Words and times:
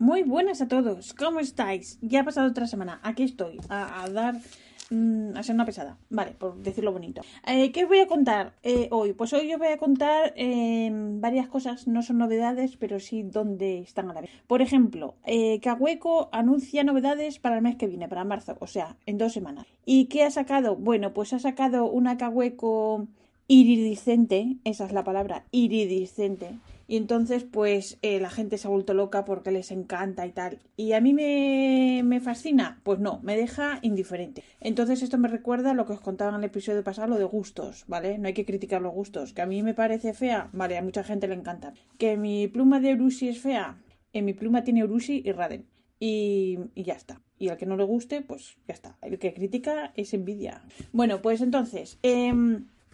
Muy 0.00 0.22
buenas 0.22 0.62
a 0.62 0.66
todos, 0.66 1.12
¿cómo 1.12 1.40
estáis? 1.40 1.98
Ya 2.00 2.20
ha 2.20 2.24
pasado 2.24 2.48
otra 2.48 2.66
semana, 2.66 3.00
aquí 3.02 3.22
estoy, 3.22 3.60
a, 3.68 4.08
dar, 4.08 4.34
mm, 4.88 5.36
a 5.36 5.42
ser 5.42 5.54
una 5.54 5.66
pesada, 5.66 5.98
vale, 6.08 6.30
por 6.30 6.56
decirlo 6.56 6.90
bonito. 6.90 7.20
Eh, 7.46 7.70
¿Qué 7.70 7.82
os 7.84 7.88
voy 7.90 7.98
a 7.98 8.06
contar 8.06 8.54
eh, 8.62 8.88
hoy? 8.92 9.12
Pues 9.12 9.34
hoy 9.34 9.52
os 9.52 9.58
voy 9.58 9.68
a 9.68 9.76
contar 9.76 10.32
em, 10.36 11.20
varias 11.20 11.48
cosas, 11.48 11.86
no 11.86 12.00
son 12.00 12.16
novedades, 12.16 12.78
pero 12.78 12.98
sí 12.98 13.24
dónde 13.24 13.80
están 13.80 14.08
a 14.08 14.14
la 14.14 14.22
vez. 14.22 14.30
Por 14.46 14.62
ejemplo, 14.62 15.16
eh, 15.26 15.60
Kaweco 15.60 16.30
anuncia 16.32 16.82
novedades 16.82 17.38
para 17.38 17.56
el 17.56 17.62
mes 17.62 17.76
que 17.76 17.86
viene, 17.86 18.08
para 18.08 18.24
marzo, 18.24 18.56
o 18.58 18.66
sea, 18.66 18.96
en 19.04 19.18
dos 19.18 19.34
semanas. 19.34 19.66
¿Y 19.84 20.06
qué 20.06 20.24
ha 20.24 20.30
sacado? 20.30 20.76
Bueno, 20.76 21.12
pues 21.12 21.34
ha 21.34 21.38
sacado 21.38 21.84
una 21.84 22.16
Kaweco 22.16 23.06
iridiscente, 23.48 24.56
esa 24.64 24.86
es 24.86 24.92
la 24.92 25.04
palabra, 25.04 25.44
iridiscente 25.50 26.58
y 26.90 26.96
entonces, 26.96 27.44
pues 27.44 28.00
eh, 28.02 28.18
la 28.18 28.30
gente 28.30 28.58
se 28.58 28.66
ha 28.66 28.70
vuelto 28.70 28.94
loca 28.94 29.24
porque 29.24 29.52
les 29.52 29.70
encanta 29.70 30.26
y 30.26 30.32
tal. 30.32 30.58
¿Y 30.76 30.94
a 30.94 31.00
mí 31.00 31.14
me, 31.14 32.02
me, 32.04 32.18
fascina? 32.18 32.80
Pues 32.82 32.98
no, 32.98 33.20
me 33.22 33.36
deja 33.36 33.78
indiferente. 33.82 34.42
Entonces, 34.58 35.00
esto 35.00 35.16
me 35.16 35.28
recuerda 35.28 35.70
a 35.70 35.74
lo 35.74 35.86
que 35.86 35.92
os 35.92 36.00
contaba 36.00 36.32
en 36.32 36.38
el 36.38 36.44
episodio 36.46 36.82
pasado, 36.82 37.06
lo 37.06 37.16
de 37.16 37.22
gustos, 37.22 37.84
¿vale? 37.86 38.18
No 38.18 38.26
hay 38.26 38.34
que 38.34 38.44
criticar 38.44 38.82
los 38.82 38.92
gustos. 38.92 39.32
Que 39.32 39.40
a 39.40 39.46
mí 39.46 39.62
me 39.62 39.72
parece 39.72 40.14
fea, 40.14 40.50
vale, 40.52 40.76
a 40.78 40.82
mucha 40.82 41.04
gente 41.04 41.28
le 41.28 41.34
encanta. 41.34 41.74
Que 41.96 42.16
mi 42.16 42.48
pluma 42.48 42.80
de 42.80 42.94
Urushi 42.94 43.28
es 43.28 43.38
fea, 43.38 43.80
en 44.12 44.24
mi 44.24 44.34
pluma 44.34 44.64
tiene 44.64 44.82
Urushi 44.82 45.22
y 45.24 45.30
Raden. 45.30 45.68
Y, 46.00 46.58
y, 46.74 46.82
ya 46.82 46.94
está. 46.94 47.22
Y 47.38 47.50
al 47.50 47.56
que 47.56 47.66
no 47.66 47.76
le 47.76 47.84
guste, 47.84 48.20
pues 48.20 48.56
ya 48.66 48.74
está. 48.74 48.98
El 49.00 49.20
que 49.20 49.32
critica 49.32 49.92
es 49.94 50.12
envidia. 50.12 50.62
Bueno, 50.92 51.22
pues 51.22 51.40
entonces, 51.40 52.00
eh, 52.02 52.34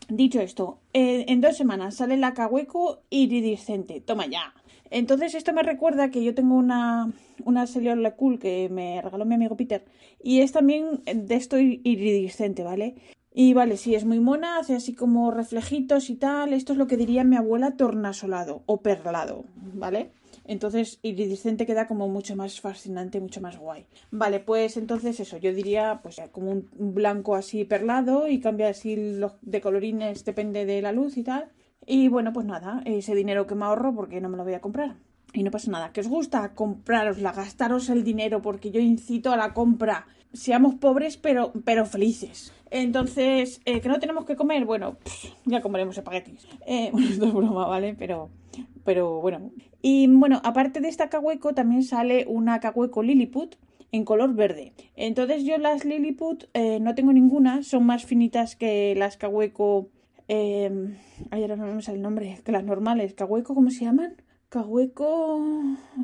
Dicho 0.09 0.41
esto, 0.41 0.79
en 0.93 1.41
dos 1.41 1.57
semanas 1.57 1.97
sale 1.97 2.17
la 2.17 2.33
Kaweco 2.33 3.01
iridiscente. 3.11 4.01
Toma 4.01 4.27
ya. 4.27 4.55
Entonces 4.91 5.35
esto 5.35 5.53
me 5.53 5.63
recuerda 5.63 6.11
que 6.11 6.23
yo 6.23 6.35
tengo 6.35 6.55
una, 6.55 7.13
una 7.45 7.65
Le 7.65 8.15
Cool 8.15 8.39
que 8.39 8.69
me 8.71 9.03
regaló 9.03 9.25
mi 9.25 9.35
amigo 9.35 9.57
Peter 9.57 9.85
y 10.23 10.41
es 10.41 10.53
también 10.53 11.03
de 11.05 11.35
esto 11.35 11.59
iridiscente, 11.59 12.63
¿vale? 12.63 12.95
Y 13.35 13.53
vale, 13.53 13.77
sí, 13.77 13.95
es 13.95 14.05
muy 14.05 14.19
mona, 14.19 14.59
hace 14.59 14.77
así 14.77 14.95
como 14.95 15.31
reflejitos 15.31 16.09
y 16.09 16.17
tal. 16.17 16.53
Esto 16.55 16.73
es 16.73 16.79
lo 16.79 16.87
que 16.87 16.97
diría 16.97 17.23
mi 17.23 17.37
abuela 17.37 17.77
tornasolado 17.77 18.63
o 18.67 18.81
perlado, 18.81 19.45
¿vale? 19.75 20.13
Entonces, 20.49 20.99
iridiscente 21.03 21.67
queda 21.67 21.87
como 21.87 22.09
mucho 22.09 22.37
más 22.37 22.61
fascinante, 22.61 23.21
mucho 23.21 23.41
más 23.41 23.59
guay. 23.59 23.87
Vale, 24.11 24.41
pues 24.41 24.77
entonces 24.77 25.19
eso, 25.21 25.37
yo 25.39 25.53
diría 25.53 26.01
pues 26.03 26.21
como 26.33 26.51
un 26.53 26.69
blanco 26.95 27.35
así 27.35 27.65
perlado 27.65 28.29
y 28.29 28.41
cambia 28.41 28.69
así 28.69 28.97
los 28.97 29.33
de 29.43 29.61
colorines, 29.61 30.25
depende 30.25 30.65
de 30.65 30.83
la 30.83 30.93
luz 30.93 31.17
y 31.17 31.23
tal. 31.23 31.51
Y 31.85 32.09
bueno, 32.09 32.33
pues 32.33 32.47
nada, 32.47 32.83
ese 32.85 33.15
dinero 33.15 33.47
que 33.47 33.55
me 33.55 33.65
ahorro 33.65 33.95
porque 33.95 34.21
no 34.21 34.29
me 34.29 34.37
lo 34.37 34.45
voy 34.45 34.55
a 34.55 34.61
comprar. 34.61 34.97
Y 35.33 35.43
no 35.43 35.51
pasa 35.51 35.71
nada. 35.71 35.93
¿Que 35.93 36.01
os 36.01 36.09
gusta 36.09 36.55
comprarosla, 36.55 37.33
gastaros 37.33 37.91
el 37.91 38.05
dinero? 38.05 38.41
Porque 38.41 38.71
yo 38.71 38.81
incito 38.81 39.33
a 39.33 39.37
la 39.37 39.53
compra. 39.53 40.07
Seamos 40.33 40.77
pobres 40.77 41.17
pero, 41.17 41.53
pero 41.65 41.85
felices. 41.87 42.53
Entonces, 42.71 43.61
eh, 43.65 43.81
¿que 43.81 43.89
no 43.89 43.99
tenemos 43.99 44.25
que 44.25 44.37
comer? 44.37 44.65
Bueno, 44.65 44.97
ya 45.45 45.61
comeremos 45.61 45.97
espaguetis. 45.97 46.47
Eh, 46.67 46.91
bueno, 46.93 47.09
esto 47.09 47.27
es 47.27 47.35
broma, 47.35 47.67
¿vale? 47.67 47.95
Pero, 47.99 48.31
pero 48.85 49.21
bueno. 49.21 49.51
Y 49.83 50.07
bueno, 50.09 50.41
aparte 50.45 50.81
de 50.81 50.89
esta 50.89 51.09
Kaweco, 51.09 51.55
también 51.55 51.83
sale 51.83 52.25
una 52.29 52.61
Kaweco 52.61 53.03
Lilliput 53.03 53.57
en 53.93 54.05
color 54.05 54.35
verde. 54.35 54.73
Entonces 54.97 55.45
yo 55.45 55.59
las 55.59 55.85
Lilliput 55.85 56.45
eh, 56.55 56.81
no 56.81 56.95
tengo 56.95 57.13
ninguna, 57.13 57.63
son 57.63 57.87
más 57.87 58.05
finitas 58.05 58.57
que 58.57 58.95
las 58.97 59.17
Kaweco... 59.17 59.89
Eh, 60.29 60.97
ay, 61.31 61.43
ahora 61.43 61.55
no 61.55 61.73
me 61.73 61.83
sale 61.83 61.99
el 61.99 62.03
nombre, 62.03 62.41
que 62.45 62.51
las 62.51 62.65
normales. 62.65 63.15
¿Kaweco 63.15 63.55
cómo 63.55 63.71
se 63.71 63.85
llaman? 63.85 64.17
Kaweco... 64.49 65.41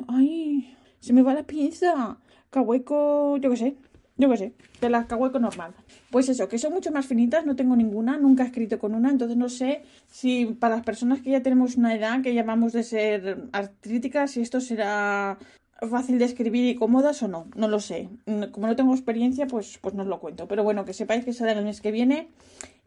Ay, 0.07 0.75
se 0.99 1.11
me 1.11 1.23
va 1.23 1.33
la 1.33 1.43
pinza. 1.43 2.19
Kaweco, 2.49 3.37
yo 3.37 3.49
qué 3.49 3.57
sé. 3.57 3.75
Yo 4.15 4.29
qué 4.29 4.37
sé, 4.37 4.53
de 4.79 4.89
las 4.89 5.07
Kaweco 5.07 5.39
normal. 5.39 5.73
Pues 6.11 6.29
eso, 6.29 6.47
que 6.47 6.59
son 6.59 6.73
mucho 6.73 6.91
más 6.91 7.07
finitas, 7.07 7.45
no 7.45 7.55
tengo 7.55 7.75
ninguna, 7.75 8.17
nunca 8.17 8.43
he 8.43 8.45
escrito 8.45 8.77
con 8.77 8.93
una, 8.93 9.09
entonces 9.09 9.37
no 9.37 9.49
sé 9.49 9.83
si 10.07 10.45
para 10.45 10.75
las 10.75 10.85
personas 10.85 11.21
que 11.21 11.31
ya 11.31 11.41
tenemos 11.41 11.77
una 11.77 11.95
edad, 11.95 12.21
que 12.21 12.33
ya 12.33 12.43
vamos 12.43 12.73
de 12.73 12.83
ser 12.83 13.49
artríticas, 13.51 14.31
si 14.31 14.41
esto 14.41 14.61
será 14.61 15.39
fácil 15.81 16.19
de 16.19 16.25
escribir 16.25 16.67
y 16.67 16.75
cómodas 16.75 17.21
o 17.23 17.27
no, 17.27 17.47
no 17.55 17.67
lo 17.67 17.79
sé. 17.79 18.09
Como 18.51 18.67
no 18.67 18.75
tengo 18.75 18.93
experiencia, 18.93 19.47
pues, 19.47 19.77
pues 19.81 19.95
no 19.95 20.03
os 20.03 20.07
lo 20.07 20.19
cuento. 20.19 20.47
Pero 20.47 20.63
bueno, 20.63 20.85
que 20.85 20.93
sepáis 20.93 21.25
que 21.25 21.33
sale 21.33 21.51
el 21.51 21.63
mes 21.63 21.81
que 21.81 21.91
viene 21.91 22.29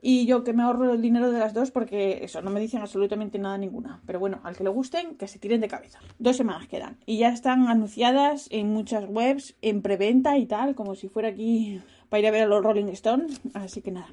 y 0.03 0.27
yo 0.27 0.45
que 0.45 0.53
me 0.53 0.63
ahorro 0.63 0.93
el 0.93 1.03
dinero 1.03 1.31
de 1.33 1.39
las 1.39 1.55
dos 1.55 1.71
porque 1.71 2.23
eso, 2.23 2.43
no 2.43 2.51
me 2.51 2.61
dicen 2.61 2.81
absolutamente 2.81 3.39
nada 3.39 3.59
ninguna. 3.59 4.01
Pero 4.07 4.21
bueno, 4.21 4.41
al 4.45 4.57
que 4.57 4.65
le 4.65 4.71
gusten, 4.71 5.17
que 5.17 5.29
se 5.29 5.39
tiren 5.39 5.61
de 5.61 5.69
cabeza. 5.69 5.99
Dos 6.19 6.37
semanas 6.37 6.69
quedan. 6.69 6.99
Y 7.07 7.19
ya 7.19 7.31
están 7.31 7.69
anunciadas 7.69 8.49
en 8.51 8.73
muchas 8.73 9.05
webs, 9.09 9.57
en 9.63 9.83
preventa 9.83 10.39
y 10.39 10.47
tal, 10.47 10.75
como 10.75 10.95
si 10.95 11.09
fuera 11.09 11.29
aquí 11.29 11.81
para 12.09 12.21
ir 12.21 12.27
a 12.27 12.31
ver 12.31 12.43
a 12.43 12.47
los 12.47 12.63
Rolling 12.63 12.89
Stones. 12.89 13.41
Así 13.55 13.83
que 13.83 13.91
nada. 13.91 14.09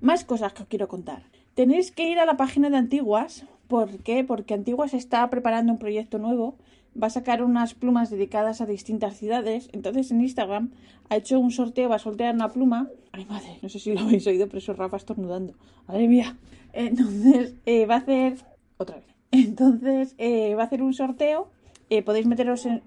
Más 0.00 0.24
cosas 0.24 0.52
que 0.52 0.62
os 0.62 0.68
quiero 0.68 0.88
contar. 0.88 1.22
Tenéis 1.54 1.92
que 1.92 2.08
ir 2.08 2.18
a 2.18 2.26
la 2.26 2.36
página 2.36 2.70
de 2.70 2.78
Antiguas. 2.78 3.44
¿Por 3.68 4.02
qué? 4.02 4.24
Porque 4.24 4.54
Antiguas 4.54 4.94
está 4.94 5.28
preparando 5.30 5.72
un 5.72 5.78
proyecto 5.78 6.18
nuevo 6.18 6.56
va 7.00 7.06
a 7.06 7.10
sacar 7.10 7.42
unas 7.42 7.74
plumas 7.74 8.10
dedicadas 8.10 8.60
a 8.60 8.66
distintas 8.66 9.16
ciudades. 9.16 9.68
Entonces 9.72 10.10
en 10.10 10.20
Instagram 10.20 10.70
ha 11.08 11.16
hecho 11.16 11.38
un 11.38 11.50
sorteo, 11.50 11.88
va 11.88 11.96
a 11.96 12.00
sortear 12.00 12.34
una 12.34 12.48
pluma. 12.48 12.88
Ay 13.12 13.26
madre, 13.26 13.58
no 13.62 13.68
sé 13.68 13.78
si 13.78 13.92
lo 13.92 14.00
habéis 14.00 14.26
oído, 14.26 14.46
pero 14.46 14.58
eso 14.58 14.72
es 14.72 14.78
Rafa 14.78 14.96
estornudando. 14.96 15.54
Madre 15.86 16.08
mía. 16.08 16.36
Entonces 16.72 17.54
eh, 17.66 17.86
va 17.86 17.96
a 17.96 17.98
hacer... 17.98 18.38
Otra 18.78 18.96
vez. 18.96 19.06
Entonces 19.30 20.14
eh, 20.18 20.54
va 20.54 20.62
a 20.62 20.66
hacer 20.66 20.82
un 20.82 20.94
sorteo. 20.94 21.50
Eh, 21.88 22.02
podéis 22.02 22.26
meteros 22.26 22.66
en... 22.66 22.82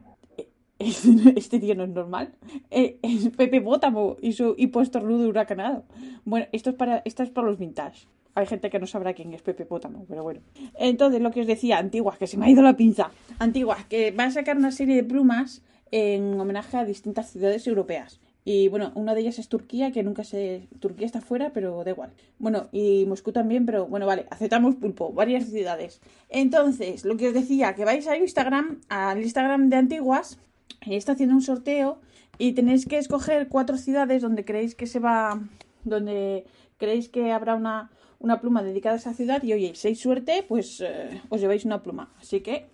Este 1.35 1.59
tío 1.59 1.75
no 1.75 1.83
es 1.83 1.89
normal. 1.91 2.33
es 2.69 3.29
Pepe 3.37 3.61
Bótamo 3.61 4.17
y 4.21 4.33
su 4.33 4.55
hipostornudo 4.57 5.29
huracanado. 5.29 5.85
Bueno, 6.25 6.47
esto 6.51 6.71
es 6.71 6.75
para, 6.75 7.01
esto 7.05 7.23
es 7.23 7.29
para 7.29 7.47
los 7.47 7.57
vintage. 7.57 8.07
Hay 8.35 8.45
gente 8.47 8.69
que 8.69 8.79
no 8.79 8.87
sabrá 8.87 9.13
quién 9.13 9.33
es 9.33 9.41
Pepe 9.41 9.65
Pótamo, 9.65 10.05
pero 10.07 10.23
bueno. 10.23 10.41
Entonces, 10.75 11.21
lo 11.21 11.31
que 11.31 11.41
os 11.41 11.47
decía, 11.47 11.77
Antiguas, 11.77 12.17
que 12.17 12.27
se 12.27 12.37
me 12.37 12.45
ha 12.45 12.49
ido 12.49 12.63
la 12.63 12.75
pinza. 12.75 13.11
Antiguas, 13.39 13.85
que 13.85 14.11
van 14.11 14.29
a 14.29 14.31
sacar 14.31 14.57
una 14.57 14.71
serie 14.71 14.95
de 14.95 15.03
plumas 15.03 15.61
en 15.91 16.39
homenaje 16.39 16.77
a 16.77 16.85
distintas 16.85 17.31
ciudades 17.31 17.67
europeas. 17.67 18.19
Y 18.45 18.67
bueno, 18.67 18.91
una 18.95 19.13
de 19.13 19.21
ellas 19.21 19.39
es 19.39 19.47
Turquía, 19.47 19.91
que 19.91 20.03
nunca 20.03 20.23
sé. 20.23 20.67
Turquía 20.79 21.05
está 21.05 21.21
fuera, 21.21 21.51
pero 21.53 21.83
da 21.83 21.91
igual. 21.91 22.11
Bueno, 22.39 22.67
y 22.71 23.05
Moscú 23.07 23.31
también, 23.31 23.65
pero 23.65 23.85
bueno, 23.85 24.05
vale, 24.05 24.25
aceptamos 24.31 24.75
pulpo, 24.75 25.13
varias 25.13 25.45
ciudades. 25.45 26.01
Entonces, 26.29 27.05
lo 27.05 27.15
que 27.15 27.29
os 27.29 27.33
decía, 27.33 27.73
que 27.75 27.85
vais 27.85 28.07
a 28.07 28.17
Instagram, 28.17 28.81
al 28.89 29.21
Instagram 29.21 29.69
de 29.69 29.77
Antiguas, 29.77 30.39
y 30.85 30.95
está 30.95 31.13
haciendo 31.13 31.35
un 31.35 31.41
sorteo 31.41 31.99
y 32.37 32.53
tenéis 32.53 32.85
que 32.85 32.97
escoger 32.97 33.47
cuatro 33.47 33.77
ciudades 33.77 34.21
donde 34.21 34.43
creéis 34.43 34.75
que 34.75 34.87
se 34.87 34.99
va. 34.99 35.41
donde 35.85 36.45
creéis 36.77 37.09
que 37.09 37.31
habrá 37.31 37.55
una, 37.55 37.91
una 38.19 38.39
pluma 38.39 38.63
dedicada 38.63 38.95
a 38.95 38.99
esa 38.99 39.13
ciudad 39.13 39.43
y 39.43 39.53
oye, 39.53 39.75
si 39.75 39.89
hay 39.89 39.95
suerte, 39.95 40.45
pues 40.47 40.81
eh, 40.81 41.21
os 41.29 41.41
lleváis 41.41 41.65
una 41.65 41.83
pluma. 41.83 42.13
Así 42.19 42.41
que 42.41 42.67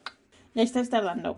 ya 0.53 0.63
estáis 0.63 0.89
tardando. 0.89 1.37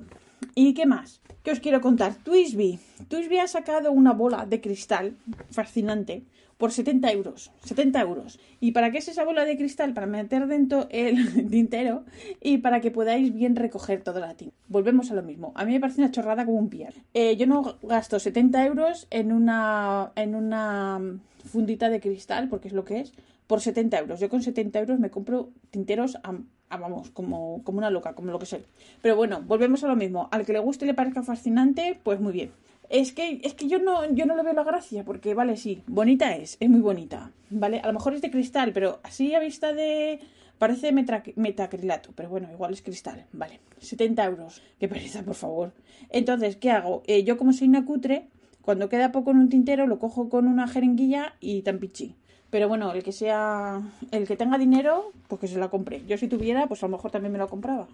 ¿Y 0.56 0.74
qué 0.74 0.86
más? 0.86 1.22
¿Qué 1.44 1.52
os 1.52 1.60
quiero 1.60 1.82
contar? 1.82 2.16
Twisby. 2.16 2.80
Twisby 3.08 3.40
ha 3.40 3.48
sacado 3.48 3.92
una 3.92 4.14
bola 4.14 4.46
de 4.46 4.62
cristal 4.62 5.16
fascinante 5.50 6.24
por 6.58 6.72
70 6.72 7.12
euros. 7.12 7.52
70 7.64 8.02
euros. 8.02 8.40
¿Y 8.60 8.72
para 8.72 8.92
qué 8.92 9.00
es 9.00 9.08
esa 9.08 9.24
bola 9.24 9.46
de 9.46 9.58
cristal? 9.58 9.94
Para 9.94 10.06
meter 10.06 10.46
dentro 10.48 10.88
el 10.92 11.48
tintero 11.50 12.04
y 12.40 12.60
para 12.60 12.82
que 12.82 12.92
podáis 12.92 13.34
bien 13.34 13.56
recoger 13.56 14.04
toda 14.04 14.20
la 14.20 14.36
tinta. 14.36 14.56
Volvemos 14.68 15.10
a 15.10 15.16
lo 15.16 15.24
mismo. 15.24 15.52
A 15.56 15.66
mí 15.66 15.74
me 15.74 15.80
parece 15.80 16.02
una 16.02 16.12
chorrada 16.12 16.46
como 16.46 16.60
un 16.60 16.70
piar. 16.70 16.94
Eh, 17.14 17.36
yo 17.38 17.48
no 17.48 17.78
gasto 17.82 18.20
70 18.20 18.66
euros 18.66 19.08
en 19.10 19.32
una, 19.32 20.12
en 20.16 20.36
una 20.36 21.02
fundita 21.46 21.90
de 21.90 22.00
cristal, 22.00 22.50
porque 22.50 22.68
es 22.68 22.74
lo 22.76 22.86
que 22.86 23.00
es, 23.00 23.14
por 23.52 23.60
70 23.60 24.00
euros. 24.00 24.22
Yo 24.22 24.30
con 24.30 24.42
70 24.42 24.80
euros 24.80 24.98
me 24.98 25.10
compro 25.10 25.50
tinteros 25.72 26.16
a, 26.24 26.78
vamos, 26.78 27.10
como, 27.10 27.62
como 27.66 27.80
una 27.80 27.90
loca, 27.90 28.16
como 28.16 28.32
lo 28.32 28.40
que 28.40 28.46
sé. 28.46 28.64
Pero 29.02 29.18
bueno, 29.18 29.42
volvemos 29.46 29.84
a 29.84 29.90
lo 29.90 29.98
mismo. 29.98 30.30
Al 30.32 30.46
que 30.46 30.54
le 30.54 30.60
guste 30.60 30.86
y 30.86 30.88
le 30.88 30.94
parezca 30.94 31.22
fascinante, 31.22 32.00
pues 32.02 32.22
muy 32.22 32.32
bien. 32.32 32.52
Es 32.88 33.12
que, 33.12 33.42
es 33.44 33.54
que 33.54 33.68
yo 33.68 33.80
no, 33.80 34.10
yo 34.14 34.26
no 34.26 34.38
le 34.38 34.44
veo 34.44 34.54
la 34.54 34.64
gracia, 34.64 35.04
porque 35.04 35.34
vale, 35.34 35.58
sí, 35.58 35.84
bonita 35.86 36.34
es, 36.34 36.56
es 36.62 36.70
muy 36.70 36.80
bonita. 36.80 37.34
¿Vale? 37.50 37.82
A 37.82 37.88
lo 37.88 37.94
mejor 37.94 38.14
es 38.14 38.22
de 38.22 38.32
cristal, 38.32 38.72
pero 38.72 39.02
así 39.04 39.36
a 39.36 39.42
vista 39.42 39.74
de 39.74 40.22
Parece 40.58 40.94
metacrilato, 40.94 42.12
pero 42.16 42.30
bueno, 42.30 42.48
igual 42.54 42.72
es 42.72 42.82
cristal. 42.82 43.26
Vale, 43.34 43.60
70 43.80 44.24
euros. 44.24 44.62
Qué 44.80 44.88
pereza, 44.88 45.24
por 45.24 45.36
favor. 45.36 45.74
Entonces, 46.10 46.56
¿qué 46.56 46.72
hago? 46.72 47.04
Eh, 47.08 47.24
yo 47.26 47.36
como 47.36 47.52
soy 47.52 47.68
una 47.68 47.84
cutre, 47.84 48.28
cuando 48.62 48.88
queda 48.88 49.12
poco 49.12 49.32
en 49.32 49.40
un 49.40 49.50
tintero, 49.50 49.88
lo 49.88 50.00
cojo 50.00 50.30
con 50.30 50.48
una 50.48 50.68
jeringuilla 50.68 51.34
y 51.42 51.64
tan 51.64 51.80
pichi. 51.80 52.16
Pero 52.52 52.68
bueno, 52.68 52.92
el 52.92 53.02
que 53.02 53.14
sea, 53.14 53.82
el 54.12 54.28
que 54.28 54.36
tenga 54.36 54.58
dinero, 54.58 55.14
pues 55.30 55.40
que 55.40 55.48
se 55.48 55.58
la 55.58 55.70
compre. 55.70 56.04
Yo 56.06 56.18
si 56.18 56.28
tuviera, 56.28 56.68
pues 56.68 56.84
a 56.84 56.88
lo 56.88 56.92
mejor 56.92 57.10
también 57.10 57.32
me 57.32 57.40
la 57.40 57.48
compraba. 57.48 57.88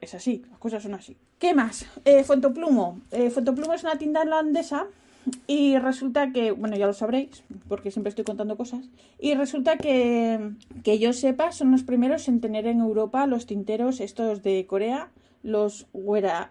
Es 0.00 0.14
así, 0.14 0.44
las 0.48 0.58
cosas 0.58 0.84
son 0.84 0.94
así. 0.94 1.16
¿Qué 1.38 1.52
más? 1.52 1.84
Eh, 2.04 2.22
Fontoplumo. 2.22 3.00
Eh, 3.10 3.30
Fontoplumo 3.30 3.74
es 3.74 3.82
una 3.82 3.98
tienda 3.98 4.22
holandesa 4.22 4.86
y 5.48 5.76
resulta 5.78 6.32
que, 6.32 6.52
bueno, 6.52 6.76
ya 6.76 6.86
lo 6.86 6.92
sabréis, 6.92 7.42
porque 7.68 7.90
siempre 7.90 8.10
estoy 8.10 8.24
contando 8.24 8.56
cosas. 8.56 8.88
Y 9.18 9.34
resulta 9.34 9.76
que, 9.76 10.52
que 10.84 11.00
yo 11.00 11.12
sepa, 11.12 11.50
son 11.50 11.72
los 11.72 11.82
primeros 11.82 12.28
en 12.28 12.40
tener 12.40 12.68
en 12.68 12.78
Europa 12.78 13.26
los 13.26 13.46
tinteros 13.46 13.98
estos 13.98 14.44
de 14.44 14.64
Corea, 14.66 15.10
los 15.42 15.86
Wera, 15.92 16.50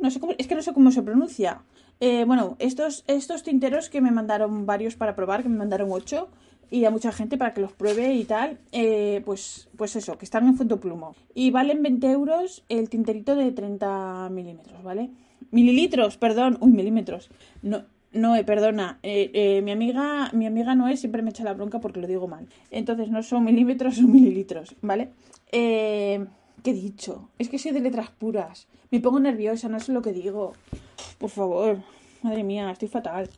no 0.00 0.10
sé 0.10 0.20
cómo, 0.20 0.32
es 0.38 0.46
que 0.46 0.54
no 0.54 0.62
sé 0.62 0.72
cómo 0.72 0.90
se 0.90 1.02
pronuncia. 1.02 1.62
Eh, 2.00 2.24
bueno, 2.26 2.56
estos, 2.58 3.04
estos 3.06 3.42
tinteros 3.42 3.88
que 3.88 4.00
me 4.00 4.10
mandaron 4.10 4.66
varios 4.66 4.96
para 4.96 5.16
probar, 5.16 5.42
que 5.42 5.48
me 5.48 5.56
mandaron 5.56 5.90
ocho, 5.90 6.28
y 6.70 6.84
a 6.84 6.90
mucha 6.90 7.12
gente 7.12 7.38
para 7.38 7.54
que 7.54 7.60
los 7.60 7.72
pruebe 7.72 8.14
y 8.14 8.24
tal, 8.24 8.58
eh, 8.72 9.22
pues, 9.24 9.68
pues 9.76 9.96
eso, 9.96 10.18
que 10.18 10.24
están 10.24 10.46
en 10.46 10.56
fondo 10.56 10.80
plumo. 10.80 11.14
Y 11.34 11.50
valen 11.50 11.82
20 11.82 12.10
euros 12.10 12.64
el 12.68 12.88
tinterito 12.88 13.36
de 13.36 13.52
30 13.52 14.28
milímetros, 14.30 14.82
¿vale? 14.82 15.10
Mililitros, 15.50 16.16
perdón, 16.16 16.58
uy, 16.60 16.72
milímetros. 16.72 17.30
No, 17.62 17.84
no, 18.16 18.34
perdona, 18.46 18.98
eh, 19.02 19.30
eh, 19.34 19.62
mi 19.62 19.72
amiga, 19.72 20.30
mi 20.32 20.46
amiga 20.46 20.74
Noé 20.74 20.96
siempre 20.96 21.22
me 21.22 21.30
echa 21.30 21.44
la 21.44 21.52
bronca 21.52 21.80
porque 21.80 22.00
lo 22.00 22.06
digo 22.06 22.26
mal. 22.26 22.48
Entonces 22.70 23.10
no 23.10 23.22
son 23.22 23.44
milímetros, 23.44 23.96
son 23.96 24.10
mililitros, 24.10 24.74
¿vale? 24.80 25.10
Eh, 25.52 26.24
¿Qué 26.62 26.70
he 26.70 26.74
dicho? 26.74 27.28
Es 27.38 27.48
que 27.48 27.58
soy 27.58 27.72
de 27.72 27.80
letras 27.80 28.10
puras. 28.10 28.68
Me 28.90 29.00
pongo 29.00 29.20
nerviosa, 29.20 29.68
no 29.68 29.78
sé 29.80 29.92
lo 29.92 30.02
que 30.02 30.12
digo. 30.12 30.54
Por 31.18 31.30
favor, 31.30 31.82
madre 32.22 32.42
mía, 32.42 32.70
estoy 32.70 32.88
fatal. 32.88 33.28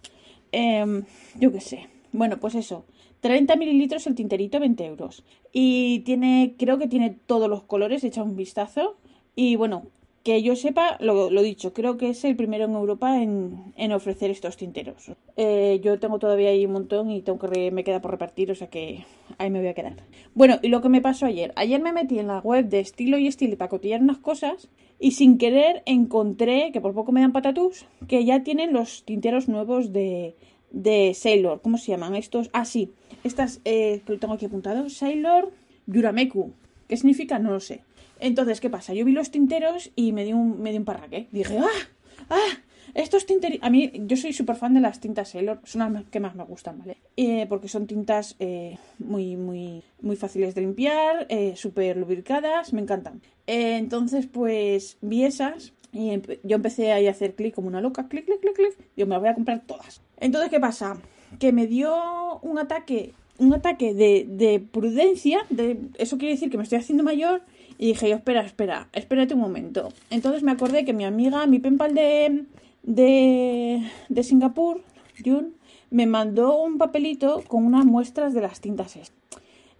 Em, 0.52 1.04
yo 1.38 1.52
qué 1.52 1.60
sé. 1.60 1.88
Bueno, 2.12 2.38
pues 2.38 2.54
eso. 2.54 2.84
30 3.20 3.56
mililitros 3.56 4.06
el 4.06 4.14
tinterito, 4.14 4.60
20 4.60 4.84
euros. 4.84 5.24
Y 5.52 6.00
tiene, 6.00 6.54
creo 6.58 6.78
que 6.78 6.88
tiene 6.88 7.16
todos 7.26 7.48
los 7.48 7.62
colores, 7.62 8.04
echa 8.04 8.22
un 8.22 8.36
vistazo. 8.36 8.96
Y 9.34 9.56
bueno, 9.56 9.84
que 10.28 10.42
yo 10.42 10.56
sepa, 10.56 10.96
lo, 11.00 11.30
lo, 11.30 11.42
dicho, 11.42 11.72
creo 11.72 11.96
que 11.96 12.10
es 12.10 12.24
el 12.24 12.36
primero 12.36 12.66
en 12.66 12.72
Europa 12.72 13.22
en, 13.22 13.72
en 13.76 13.92
ofrecer 13.92 14.30
estos 14.30 14.56
tinteros. 14.56 15.12
Eh, 15.36 15.80
yo 15.82 15.98
tengo 15.98 16.18
todavía 16.18 16.50
ahí 16.50 16.66
un 16.66 16.72
montón 16.72 17.10
y 17.10 17.22
tengo 17.22 17.38
que 17.38 17.70
me 17.70 17.84
queda 17.84 18.02
por 18.02 18.10
repartir, 18.10 18.50
o 18.50 18.54
sea 18.54 18.68
que 18.68 19.04
ahí 19.38 19.48
me 19.48 19.60
voy 19.60 19.68
a 19.68 19.74
quedar. 19.74 19.94
Bueno, 20.34 20.58
y 20.60 20.68
lo 20.68 20.82
que 20.82 20.88
me 20.88 21.00
pasó 21.00 21.26
ayer. 21.26 21.52
Ayer 21.56 21.80
me 21.80 21.92
metí 21.92 22.18
en 22.18 22.26
la 22.26 22.40
web 22.40 22.68
de 22.68 22.80
estilo 22.80 23.16
y 23.16 23.26
estilo 23.26 23.56
para 23.56 23.70
cotillar 23.70 24.02
unas 24.02 24.18
cosas 24.18 24.68
y 25.00 25.12
sin 25.12 25.38
querer 25.38 25.82
encontré, 25.86 26.72
que 26.72 26.80
por 26.80 26.92
poco 26.92 27.12
me 27.12 27.20
dan 27.20 27.32
patatús, 27.32 27.86
que 28.06 28.24
ya 28.24 28.42
tienen 28.42 28.72
los 28.72 29.04
tinteros 29.04 29.48
nuevos 29.48 29.92
de, 29.92 30.34
de 30.70 31.14
Sailor. 31.14 31.60
¿Cómo 31.62 31.78
se 31.78 31.92
llaman 31.92 32.16
estos? 32.16 32.50
Ah, 32.52 32.64
sí. 32.64 32.90
Estas 33.24 33.60
eh, 33.64 34.02
que 34.06 34.16
tengo 34.16 34.34
aquí 34.34 34.46
apuntado. 34.46 34.88
Sailor 34.88 35.52
Yurameku. 35.86 36.52
¿Qué 36.88 36.96
significa? 36.96 37.38
No 37.38 37.50
lo 37.50 37.60
sé. 37.60 37.82
Entonces, 38.20 38.60
¿qué 38.60 38.70
pasa? 38.70 38.94
Yo 38.94 39.04
vi 39.04 39.12
los 39.12 39.30
tinteros 39.30 39.90
y 39.94 40.12
me 40.12 40.24
di 40.24 40.32
un, 40.32 40.60
me 40.60 40.72
di 40.72 40.78
un 40.78 40.84
parraque. 40.84 41.28
Dije, 41.30 41.58
¡ah! 41.58 41.88
¡ah! 42.30 42.58
Estos 42.94 43.26
tinteros... 43.26 43.58
A 43.62 43.70
mí, 43.70 43.92
yo 44.06 44.16
soy 44.16 44.32
súper 44.32 44.56
fan 44.56 44.74
de 44.74 44.80
las 44.80 45.00
tintas 45.00 45.30
Sailor. 45.30 45.60
Son 45.64 45.92
las 45.92 46.04
que 46.06 46.20
más 46.20 46.34
me 46.34 46.44
gustan, 46.44 46.78
¿vale? 46.78 46.96
Eh, 47.16 47.46
porque 47.48 47.68
son 47.68 47.86
tintas 47.86 48.36
eh, 48.38 48.78
muy, 48.98 49.36
muy, 49.36 49.82
muy 50.00 50.16
fáciles 50.16 50.54
de 50.54 50.62
limpiar, 50.62 51.26
eh, 51.28 51.54
súper 51.56 51.96
lubricadas, 51.96 52.72
me 52.72 52.80
encantan. 52.80 53.20
entonces, 53.46 54.26
pues, 54.26 54.98
vi 55.00 55.24
esas 55.24 55.72
y 55.92 56.20
yo 56.44 56.56
empecé 56.56 56.92
ahí 56.92 57.06
a 57.06 57.12
hacer 57.12 57.34
clic 57.34 57.54
como 57.54 57.68
una 57.68 57.80
loca, 57.80 58.08
clic, 58.08 58.26
clic, 58.26 58.40
clic, 58.40 58.54
clic. 58.54 58.76
Yo 58.96 59.06
me 59.06 59.12
las 59.12 59.20
voy 59.20 59.28
a 59.30 59.34
comprar 59.34 59.62
todas. 59.66 60.02
Entonces, 60.18 60.50
¿qué 60.50 60.60
pasa? 60.60 60.98
Que 61.38 61.52
me 61.52 61.66
dio 61.66 62.38
un 62.42 62.58
ataque, 62.58 63.12
un 63.38 63.54
ataque 63.54 63.94
de, 63.94 64.26
de 64.28 64.60
prudencia. 64.60 65.40
De, 65.50 65.78
eso 65.98 66.18
quiere 66.18 66.34
decir 66.34 66.50
que 66.50 66.56
me 66.56 66.62
estoy 66.62 66.78
haciendo 66.78 67.04
mayor 67.04 67.42
y 67.78 67.86
dije 67.86 68.08
yo, 68.08 68.16
espera, 68.16 68.42
espera, 68.42 68.88
espérate 68.92 69.34
un 69.34 69.40
momento. 69.40 69.90
Entonces 70.10 70.42
me 70.42 70.50
acordé 70.50 70.84
que 70.84 70.92
mi 70.92 71.04
amiga, 71.04 71.46
mi 71.46 71.60
penpal 71.60 71.94
de, 71.94 72.44
de, 72.82 73.88
de 74.08 74.22
Singapur, 74.22 74.82
Jun, 75.24 75.54
me 75.90 76.06
mandó 76.06 76.60
un 76.60 76.76
papelito 76.76 77.42
con 77.46 77.64
unas 77.64 77.86
muestras 77.86 78.34
de 78.34 78.40
las 78.40 78.60
tintas 78.60 78.98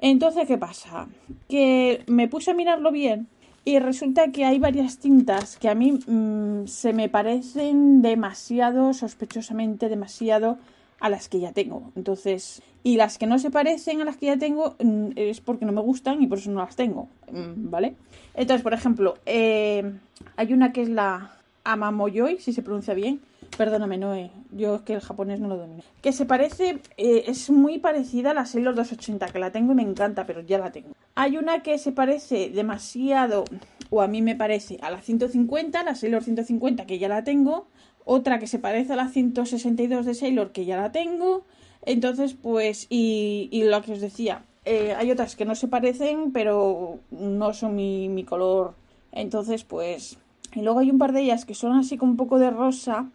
Entonces, 0.00 0.46
¿qué 0.46 0.56
pasa? 0.56 1.08
Que 1.48 2.02
me 2.06 2.28
puse 2.28 2.52
a 2.52 2.54
mirarlo 2.54 2.92
bien 2.92 3.26
y 3.64 3.80
resulta 3.80 4.30
que 4.30 4.44
hay 4.44 4.58
varias 4.58 4.98
tintas 4.98 5.58
que 5.58 5.68
a 5.68 5.74
mí 5.74 5.98
mm, 6.06 6.66
se 6.66 6.92
me 6.92 7.08
parecen 7.08 8.00
demasiado, 8.00 8.94
sospechosamente 8.94 9.88
demasiado 9.88 10.56
a 11.00 11.08
las 11.08 11.28
que 11.28 11.40
ya 11.40 11.52
tengo. 11.52 11.92
Entonces, 11.96 12.62
y 12.82 12.96
las 12.96 13.18
que 13.18 13.26
no 13.26 13.38
se 13.38 13.50
parecen 13.50 14.00
a 14.00 14.04
las 14.04 14.16
que 14.16 14.26
ya 14.26 14.38
tengo 14.38 14.76
mm, 14.82 15.10
es 15.16 15.40
porque 15.40 15.64
no 15.64 15.72
me 15.72 15.80
gustan 15.80 16.22
y 16.22 16.26
por 16.26 16.38
eso 16.38 16.50
no 16.50 16.60
las 16.60 16.76
tengo, 16.76 17.08
mm, 17.30 17.70
¿vale? 17.70 17.94
Entonces, 18.34 18.62
por 18.62 18.74
ejemplo, 18.74 19.16
eh, 19.26 19.92
hay 20.36 20.52
una 20.52 20.72
que 20.72 20.82
es 20.82 20.88
la 20.88 21.32
Amamoyoi, 21.64 22.38
si 22.38 22.52
se 22.52 22.62
pronuncia 22.62 22.94
bien. 22.94 23.20
Perdóname, 23.56 23.98
Noé, 23.98 24.30
yo 24.52 24.76
es 24.76 24.82
que 24.82 24.94
el 24.94 25.00
japonés 25.00 25.40
no 25.40 25.48
lo 25.48 25.56
domino. 25.56 25.82
Que 26.02 26.12
se 26.12 26.26
parece, 26.26 26.80
eh, 26.96 27.24
es 27.26 27.50
muy 27.50 27.78
parecida 27.78 28.30
a 28.30 28.34
la 28.34 28.46
Sailor 28.46 28.74
280, 28.74 29.26
que 29.28 29.38
la 29.38 29.50
tengo 29.50 29.72
y 29.72 29.76
me 29.76 29.82
encanta, 29.82 30.26
pero 30.26 30.42
ya 30.42 30.58
la 30.58 30.70
tengo. 30.70 30.90
Hay 31.14 31.38
una 31.38 31.62
que 31.62 31.78
se 31.78 31.92
parece 31.92 32.50
demasiado, 32.50 33.44
o 33.90 34.02
a 34.02 34.06
mí 34.06 34.22
me 34.22 34.36
parece, 34.36 34.78
a 34.82 34.90
la 34.90 35.00
150, 35.00 35.82
la 35.82 35.94
Sailor 35.94 36.22
150, 36.22 36.86
que 36.86 36.98
ya 36.98 37.08
la 37.08 37.24
tengo 37.24 37.66
otra 38.10 38.38
que 38.38 38.46
se 38.46 38.58
parece 38.58 38.94
a 38.94 38.96
la 38.96 39.08
162 39.08 40.06
de 40.06 40.14
Sailor, 40.14 40.50
que 40.50 40.64
ya 40.64 40.78
la 40.78 40.92
tengo. 40.92 41.44
Entonces, 41.84 42.32
pues, 42.32 42.86
y, 42.88 43.50
lo 43.64 43.82
que 43.82 43.92
os 43.92 44.00
decía, 44.00 44.44
eh, 44.64 44.94
hay 44.96 45.10
otras 45.10 45.36
que 45.36 45.44
no 45.44 45.54
se 45.54 45.68
parecen, 45.68 46.32
pero 46.32 47.00
no 47.10 47.52
son 47.52 47.76
mi, 47.76 48.08
mi 48.08 48.24
color. 48.24 48.72
Entonces, 49.12 49.62
pues, 49.64 50.16
y 50.54 50.62
luego 50.62 50.78
hay 50.78 50.90
un 50.90 50.96
par 50.96 51.12
de 51.12 51.20
ellas 51.20 51.44
que 51.44 51.54
son 51.54 51.72
así 51.72 51.98
con 51.98 52.08
un 52.08 52.16
poco 52.16 52.38
de 52.38 52.50
rosa, 52.50 53.10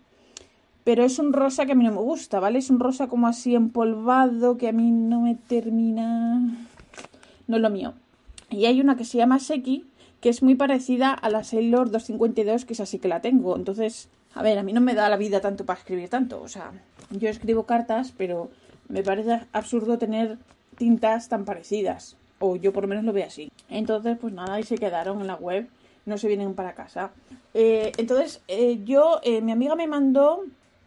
pero 0.84 1.04
es 1.04 1.18
un 1.18 1.34
rosa 1.34 1.66
que 1.66 1.72
a 1.72 1.76
mí 1.76 1.84
no 1.84 1.92
me 1.92 1.98
gusta, 1.98 2.40
¿vale? 2.40 2.60
Es 2.60 2.70
un 2.70 2.80
rosa 2.80 3.08
como 3.08 3.26
así 3.26 3.56
empolvado 3.56 4.58
que 4.58 4.70
a 4.70 4.74
mí 4.74 4.92
no 4.92 5.22
me 5.22 5.34
termina. 5.34 6.40
No 7.48 7.56
es 7.56 7.62
lo 7.64 7.70
mío. 7.72 7.94
Y 8.52 8.66
hay 8.66 8.80
una 8.80 8.96
que 8.96 9.06
se 9.06 9.18
llama 9.18 9.40
Seki, 9.40 9.86
que 10.22 10.30
es 10.30 10.44
muy 10.44 10.54
parecida 10.54 11.14
a 11.14 11.32
la 11.32 11.44
Sailor 11.44 11.90
252, 11.90 12.66
que 12.66 12.74
es 12.74 12.80
así 12.80 13.00
que 13.00 13.08
la 13.08 13.22
tengo. 13.22 13.56
Entonces, 13.56 14.10
a 14.36 14.42
ver, 14.42 14.58
a 14.58 14.64
mí 14.64 14.74
no 14.74 14.82
me 14.82 14.96
da 14.96 15.10
la 15.10 15.18
vida 15.18 15.42
tanto 15.42 15.66
para 15.66 15.80
escribir 15.80 16.10
tanto. 16.10 16.42
O 16.42 16.48
sea, 16.48 16.72
yo 17.12 17.30
escribo 17.30 17.66
cartas, 17.66 18.14
pero 18.18 18.50
me 18.90 19.04
parece 19.04 19.42
absurdo 19.52 19.98
tener 19.98 20.38
tintas 20.78 21.30
tan 21.30 21.46
parecidas. 21.46 22.18
O 22.40 22.56
yo 22.56 22.74
por 22.74 22.84
lo 22.84 22.90
menos 22.90 23.04
lo 23.04 23.14
veo 23.14 23.28
así. 23.28 23.52
Entonces, 23.70 24.18
pues 24.20 24.34
nada, 24.34 24.60
y 24.60 24.64
se 24.64 24.78
quedaron 24.78 25.22
en 25.22 25.28
la 25.28 25.36
web. 25.36 25.68
No 26.06 26.18
se 26.18 26.28
vienen 26.28 26.54
para 26.54 26.74
casa. 26.74 27.12
Eh, 27.54 27.92
entonces, 27.98 28.42
eh, 28.48 28.82
yo, 28.84 29.22
eh, 29.24 29.42
mi 29.42 29.52
amiga 29.52 29.76
me 29.76 29.88
mandó 29.88 30.44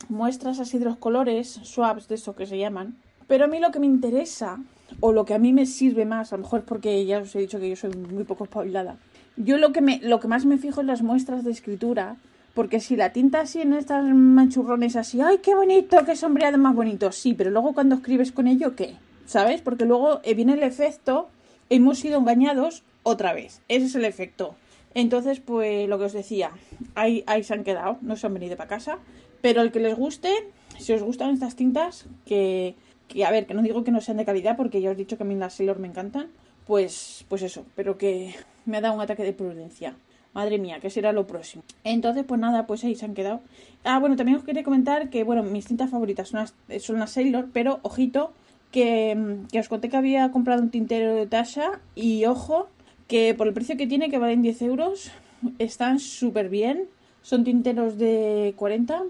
muestras 0.08 0.60
así 0.60 0.78
de 0.78 0.84
los 0.84 0.96
colores, 0.96 1.60
swaps 1.62 2.08
de 2.08 2.16
eso 2.16 2.34
que 2.34 2.46
se 2.46 2.58
llaman. 2.58 2.96
Pero 3.26 3.44
a 3.44 3.48
mí 3.48 3.58
lo 3.58 3.70
que 3.70 3.80
me 3.80 3.86
interesa, 3.86 4.58
o 5.00 5.12
lo 5.12 5.24
que 5.24 5.34
a 5.34 5.38
mí 5.38 5.52
me 5.52 5.66
sirve 5.66 6.04
más, 6.04 6.32
a 6.32 6.36
lo 6.36 6.42
mejor 6.42 6.64
porque 6.64 7.06
ya 7.06 7.18
os 7.18 7.34
he 7.34 7.38
dicho 7.38 7.58
que 7.58 7.70
yo 7.70 7.76
soy 7.76 7.90
muy 7.90 8.24
poco 8.24 8.44
espabilada. 8.44 8.98
Yo 9.36 9.56
lo 9.58 9.72
que, 9.72 9.80
me, 9.80 10.00
lo 10.00 10.20
que 10.20 10.28
más 10.28 10.44
me 10.44 10.58
fijo 10.58 10.80
en 10.80 10.86
las 10.86 11.02
muestras 11.02 11.44
de 11.44 11.50
escritura 11.50 12.16
porque 12.56 12.80
si 12.80 12.96
la 12.96 13.12
tinta 13.12 13.40
así 13.40 13.60
en 13.60 13.74
estas 13.74 14.02
manchurrones 14.02 14.96
así, 14.96 15.20
¡ay, 15.20 15.40
qué 15.42 15.54
bonito, 15.54 15.98
qué 16.06 16.16
sombreado 16.16 16.56
más 16.56 16.74
bonito! 16.74 17.12
Sí, 17.12 17.34
pero 17.34 17.50
luego 17.50 17.74
cuando 17.74 17.96
escribes 17.96 18.32
con 18.32 18.46
ello, 18.46 18.74
¿qué? 18.74 18.94
¿Sabes? 19.26 19.60
Porque 19.60 19.84
luego 19.84 20.20
eh, 20.22 20.32
viene 20.32 20.54
el 20.54 20.62
efecto, 20.62 21.28
hemos 21.68 21.98
sido 21.98 22.18
engañados 22.18 22.82
otra 23.02 23.34
vez. 23.34 23.60
Ese 23.68 23.84
es 23.84 23.94
el 23.94 24.06
efecto. 24.06 24.54
Entonces, 24.94 25.38
pues 25.38 25.86
lo 25.86 25.98
que 25.98 26.06
os 26.06 26.14
decía, 26.14 26.50
ahí, 26.94 27.24
ahí 27.26 27.44
se 27.44 27.52
han 27.52 27.62
quedado, 27.62 27.98
no 28.00 28.16
se 28.16 28.26
han 28.26 28.32
venido 28.32 28.56
para 28.56 28.70
casa. 28.70 29.00
Pero 29.42 29.60
el 29.60 29.70
que 29.70 29.80
les 29.80 29.94
guste, 29.94 30.30
si 30.78 30.94
os 30.94 31.02
gustan 31.02 31.34
estas 31.34 31.56
tintas, 31.56 32.06
que, 32.24 32.74
que 33.06 33.26
a 33.26 33.30
ver, 33.30 33.44
que 33.46 33.52
no 33.52 33.60
digo 33.60 33.84
que 33.84 33.90
no 33.90 34.00
sean 34.00 34.16
de 34.16 34.24
calidad, 34.24 34.56
porque 34.56 34.80
ya 34.80 34.88
os 34.88 34.94
he 34.94 34.98
dicho 34.98 35.18
que 35.18 35.24
a 35.24 35.26
mí 35.26 35.34
las 35.34 35.52
Sailor 35.52 35.78
me 35.78 35.88
encantan, 35.88 36.28
pues, 36.66 37.26
pues 37.28 37.42
eso, 37.42 37.66
pero 37.74 37.98
que 37.98 38.34
me 38.64 38.78
ha 38.78 38.80
dado 38.80 38.94
un 38.94 39.02
ataque 39.02 39.24
de 39.24 39.34
prudencia. 39.34 39.94
Madre 40.36 40.58
mía, 40.58 40.80
¿qué 40.82 40.90
será 40.90 41.12
lo 41.12 41.26
próximo? 41.26 41.64
Entonces, 41.82 42.22
pues 42.28 42.38
nada, 42.38 42.66
pues 42.66 42.84
ahí 42.84 42.94
se 42.94 43.06
han 43.06 43.14
quedado. 43.14 43.40
Ah, 43.84 43.98
bueno, 43.98 44.16
también 44.16 44.36
os 44.36 44.44
quería 44.44 44.62
comentar 44.64 45.08
que, 45.08 45.24
bueno, 45.24 45.42
mis 45.42 45.66
cintas 45.66 45.88
favoritas 45.88 46.28
son 46.28 46.40
las, 46.40 46.82
son 46.84 46.98
las 46.98 47.12
Sailor, 47.12 47.48
pero 47.54 47.80
ojito, 47.80 48.34
que, 48.70 49.38
que, 49.50 49.60
os 49.60 49.70
conté 49.70 49.88
que 49.88 49.96
había 49.96 50.30
comprado 50.32 50.60
un 50.60 50.68
tintero 50.68 51.14
de 51.14 51.26
Tasha 51.26 51.80
y 51.94 52.26
ojo, 52.26 52.68
que 53.08 53.32
por 53.32 53.46
el 53.46 53.54
precio 53.54 53.78
que 53.78 53.86
tiene, 53.86 54.10
que 54.10 54.18
valen 54.18 54.42
10 54.42 54.60
euros, 54.60 55.10
están 55.58 56.00
súper 56.00 56.50
bien. 56.50 56.84
Son 57.22 57.42
tinteros 57.42 57.96
de 57.96 58.52
40 58.58 59.04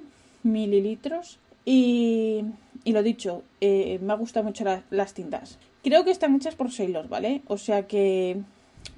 mililitros 0.45 1.41
y, 1.65 2.45
y 2.85 2.93
lo 2.93 3.03
dicho, 3.03 3.43
eh, 3.61 3.99
me 4.01 4.13
ha 4.13 4.17
gustado 4.17 4.47
mucho 4.47 4.63
las 4.91 5.13
tintas 5.13 5.59
Creo 5.83 6.05
que 6.05 6.13
están 6.13 6.37
hechas 6.37 6.55
por 6.55 6.71
Sailor, 6.71 7.09
¿vale? 7.09 7.43
O 7.49 7.59
sea 7.59 7.89
que 7.89 8.37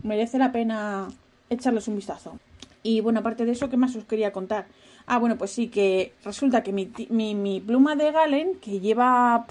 merece 0.03 0.37
la 0.37 0.53
pena 0.53 1.09
echarles 1.50 1.88
un 1.88 1.97
vistazo. 1.97 2.38
Y 2.83 3.00
bueno, 3.00 3.21
aparte 3.21 3.45
de 3.45 3.52
eso, 3.52 3.69
¿qué 3.69 3.76
más 3.76 3.97
os 3.97 4.05
quería 4.05 4.33
contar? 4.33 4.67
Ah, 5.07 5.19
bueno, 5.19 5.37
pues 5.37 5.50
sí, 5.50 5.69
que 5.69 6.12
resulta 6.25 6.62
que 6.62 6.73
mi, 6.73 6.90
mi, 7.11 7.61
pluma 7.61 7.97
de 7.97 8.12
Galen, 8.12 8.57
que 8.57 8.81
lleva, 8.81 9.47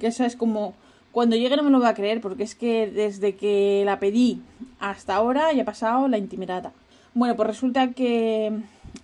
que 0.00 0.06
eso 0.06 0.24
es 0.24 0.36
como, 0.36 0.74
cuando 1.10 1.36
llegue 1.36 1.56
no 1.56 1.64
me 1.64 1.70
lo 1.70 1.78
voy 1.78 1.88
a 1.88 1.94
creer, 1.94 2.20
porque 2.20 2.44
es 2.44 2.54
que 2.54 2.86
desde 2.88 3.34
que 3.34 3.82
la 3.84 3.98
pedí 3.98 4.40
hasta 4.78 5.16
ahora 5.16 5.52
ya 5.52 5.62
ha 5.62 5.66
pasado 5.66 6.08
la 6.08 6.18
intimidad. 6.18 6.72
Bueno, 7.14 7.36
pues 7.36 7.48
resulta 7.48 7.90
que 7.92 8.52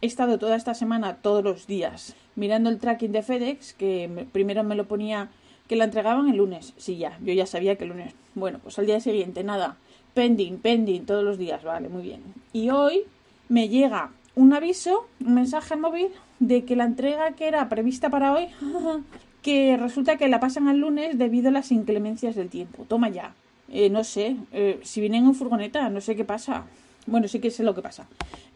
he 0.00 0.07
estado 0.07 0.38
toda 0.38 0.57
esta 0.57 0.75
semana, 0.75 1.16
todos 1.16 1.45
los 1.45 1.66
días, 1.66 2.14
mirando 2.37 2.71
el 2.71 2.78
tracking 2.78 3.12
de 3.12 3.23
FedEx, 3.23 3.75
que 3.75 4.26
primero 4.33 4.62
me 4.64 4.76
lo 4.76 4.87
ponía 4.87 5.30
que 5.68 5.76
la 5.76 5.85
entregaban 5.85 6.28
el 6.28 6.37
lunes. 6.37 6.75
Sí, 6.78 6.97
ya, 6.97 7.18
yo 7.23 7.33
ya 7.33 7.47
sabía 7.47 7.76
que 7.76 7.85
el 7.85 7.90
lunes. 7.90 8.14
Bueno, 8.35 8.59
pues 8.62 8.78
al 8.78 8.87
día 8.87 9.00
siguiente, 9.00 9.45
nada, 9.45 9.76
pending, 10.15 10.59
pending, 10.59 11.07
todos 11.07 11.25
los 11.25 11.38
días, 11.38 11.62
vale, 11.62 11.88
muy 11.88 12.03
bien. 12.03 12.23
Y 12.53 12.71
hoy 12.71 13.03
me 13.49 13.69
llega 13.69 14.11
un 14.35 14.53
aviso, 14.53 15.09
un 15.25 15.35
mensaje 15.35 15.75
al 15.75 15.81
móvil 15.81 16.09
de 16.38 16.65
que 16.65 16.77
la 16.77 16.85
entrega 16.85 17.33
que 17.33 17.49
era 17.49 17.69
prevista 17.69 18.11
para 18.11 18.33
hoy, 18.33 18.49
que 19.43 19.77
resulta 19.77 20.17
que 20.17 20.29
la 20.29 20.41
pasan 20.41 20.69
al 20.69 20.79
lunes 20.79 21.19
debido 21.19 21.49
a 21.49 21.53
las 21.53 21.73
inclemencias 21.73 22.37
del 22.37 22.49
tiempo. 22.49 22.85
Toma 22.85 23.09
ya. 23.09 23.35
Eh, 23.71 23.91
no 23.91 24.05
sé, 24.05 24.37
eh, 24.53 24.81
si 24.83 25.00
vienen 25.00 25.27
en 25.27 25.35
furgoneta, 25.35 25.88
no 25.91 26.00
sé 26.00 26.17
qué 26.17 26.25
pasa. 26.25 26.65
Bueno, 27.07 27.27
sí 27.29 27.41
que 27.41 27.50
sé 27.50 27.62
lo 27.62 27.75
que 27.75 27.83
pasa. 27.83 28.07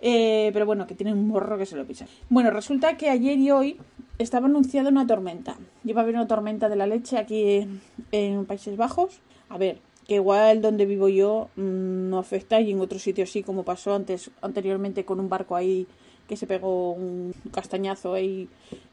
Eh, 0.01 0.51
pero 0.53 0.67
bueno, 0.67 0.87
que 0.87 0.95
tienen 0.95 1.17
un 1.17 1.29
morro 1.29 1.59
que 1.59 1.67
se 1.67 1.77
lo 1.77 1.87
pisa. 1.87 2.07
Bueno, 2.29 2.51
resulta 2.51 2.97
que 2.97 3.09
ayer 3.09 3.39
y 3.39 3.51
hoy 3.51 3.77
estaba 4.19 4.47
anunciada 4.47 4.91
una 4.91 5.07
tormenta. 5.07 5.57
Iba 5.85 6.01
a 6.01 6.05
haber 6.05 6.17
una 6.17 6.27
tormenta 6.27 6.69
de 6.69 6.77
la 6.77 6.87
leche 6.87 7.19
aquí 7.19 7.67
en 8.11 8.47
Países 8.47 8.77
Bajos. 8.77 9.21
A 9.49 9.59
ver, 9.59 9.79
que 10.13 10.17
igual 10.17 10.61
donde 10.61 10.85
vivo 10.85 11.09
yo 11.09 11.49
mm, 11.57 12.11
no 12.11 12.19
afecta 12.19 12.61
y 12.61 12.71
en 12.71 12.81
otro 12.81 12.99
sitio 12.99 13.27
sí, 13.27 13.43
como 13.43 13.63
pasó 13.63 13.95
antes 13.95 14.31
anteriormente 14.43 15.07
con 15.07 15.21
un 15.21 15.31
barco 15.31 15.57
ahí 15.57 15.87
que 16.29 16.37
se 16.37 16.47
pegó 16.47 16.93
un 16.93 17.33
castañazo 17.51 18.13
ahí 18.13 18.47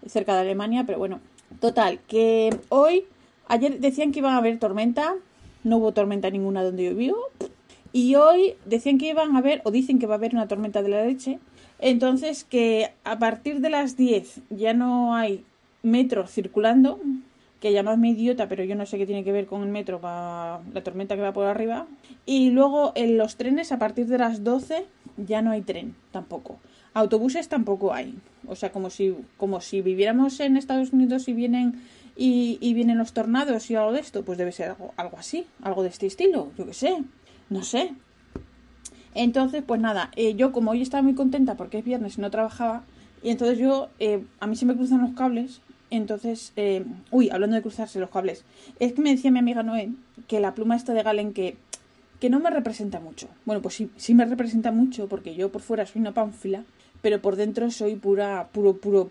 cerca 0.07 0.33
de 0.33 0.39
Alemania, 0.39 0.85
pero 0.87 0.97
bueno, 0.97 1.19
total, 1.59 1.99
que 2.07 2.57
hoy, 2.69 3.03
ayer 3.49 3.81
decían 3.81 4.13
que 4.13 4.19
iban 4.19 4.33
a 4.33 4.37
haber 4.37 4.59
tormenta, 4.59 5.13
no 5.65 5.79
hubo 5.79 5.91
tormenta 5.91 6.29
ninguna 6.29 6.63
donde 6.63 6.85
yo 6.85 6.95
vivo, 6.95 7.17
y 7.91 8.15
hoy 8.15 8.55
decían 8.65 8.97
que 8.97 9.09
iban 9.09 9.35
a 9.35 9.39
haber, 9.39 9.61
o 9.65 9.71
dicen 9.71 9.99
que 9.99 10.07
va 10.07 10.13
a 10.13 10.19
haber 10.19 10.33
una 10.33 10.47
tormenta 10.47 10.81
de 10.81 10.87
la 10.87 11.03
leche, 11.03 11.39
entonces 11.79 12.45
que 12.45 12.93
a 13.03 13.19
partir 13.19 13.59
de 13.59 13.69
las 13.69 13.97
10 13.97 14.39
ya 14.51 14.73
no 14.73 15.15
hay 15.15 15.43
metros 15.83 16.31
circulando, 16.31 16.97
que 17.59 17.73
llamadme 17.73 18.09
idiota, 18.09 18.47
pero 18.47 18.63
yo 18.63 18.75
no 18.75 18.85
sé 18.85 18.97
qué 18.97 19.05
tiene 19.05 19.23
que 19.23 19.31
ver 19.31 19.45
con 19.45 19.63
el 19.63 19.69
metro 19.69 19.99
para 19.99 20.61
la 20.73 20.83
tormenta 20.83 21.15
que 21.15 21.21
va 21.21 21.33
por 21.33 21.45
arriba. 21.45 21.87
Y 22.25 22.51
luego 22.51 22.93
en 22.95 23.17
los 23.17 23.35
trenes 23.35 23.71
a 23.71 23.79
partir 23.79 24.07
de 24.07 24.17
las 24.17 24.43
12 24.43 24.85
ya 25.17 25.41
no 25.41 25.51
hay 25.51 25.61
tren 25.61 25.95
tampoco. 26.11 26.59
Autobuses 26.93 27.49
tampoco 27.49 27.93
hay. 27.93 28.17
O 28.47 28.55
sea, 28.55 28.71
como 28.71 28.89
si, 28.89 29.15
como 29.37 29.61
si 29.61 29.81
viviéramos 29.81 30.39
en 30.39 30.57
Estados 30.57 30.93
Unidos 30.93 31.27
y 31.27 31.33
vienen 31.33 31.81
y, 32.19 32.73
vienen 32.73 32.97
los 32.97 33.13
tornados 33.13 33.69
y 33.69 33.75
algo 33.75 33.93
de 33.93 34.01
esto, 34.01 34.23
pues 34.23 34.37
debe 34.37 34.51
ser 34.51 34.75
algo, 34.97 35.17
así, 35.17 35.45
algo 35.61 35.83
de 35.83 35.89
este 35.89 36.05
estilo, 36.05 36.51
yo 36.57 36.65
qué 36.65 36.73
sé, 36.73 37.03
no 37.49 37.63
sé. 37.63 37.93
Entonces, 39.15 39.63
pues 39.65 39.79
nada, 39.79 40.11
eh, 40.17 40.35
yo 40.35 40.51
como 40.51 40.71
hoy 40.71 40.81
estaba 40.81 41.01
muy 41.01 41.15
contenta 41.15 41.55
porque 41.55 41.77
es 41.77 41.85
viernes 41.85 42.17
y 42.17 42.21
no 42.21 42.29
trabajaba, 42.29 42.83
y 43.23 43.29
entonces 43.29 43.57
yo, 43.57 43.87
eh, 43.99 44.25
a 44.41 44.47
mí 44.47 44.57
se 44.57 44.65
me 44.65 44.75
cruzan 44.75 45.01
los 45.01 45.11
cables 45.11 45.61
entonces, 45.91 46.53
eh, 46.55 46.85
uy, 47.11 47.29
hablando 47.29 47.55
de 47.55 47.61
cruzarse 47.61 47.99
los 47.99 48.09
cables, 48.09 48.43
es 48.79 48.93
que 48.93 49.01
me 49.01 49.11
decía 49.11 49.31
mi 49.31 49.39
amiga 49.39 49.63
Noé 49.63 49.91
que 50.27 50.39
la 50.39 50.53
pluma 50.53 50.75
esta 50.75 50.93
de 50.93 51.03
Galen 51.03 51.33
que, 51.33 51.57
que 52.19 52.29
no 52.29 52.39
me 52.39 52.49
representa 52.49 52.99
mucho. 52.99 53.27
Bueno, 53.45 53.61
pues 53.61 53.75
sí, 53.75 53.89
sí 53.97 54.13
me 54.13 54.25
representa 54.25 54.71
mucho 54.71 55.07
porque 55.07 55.35
yo 55.35 55.51
por 55.51 55.61
fuera 55.61 55.85
soy 55.85 56.01
una 56.01 56.13
pánfila, 56.13 56.63
pero 57.01 57.21
por 57.21 57.35
dentro 57.35 57.71
soy 57.71 57.95
pura, 57.95 58.49
puro, 58.51 58.77
puro, 58.77 59.09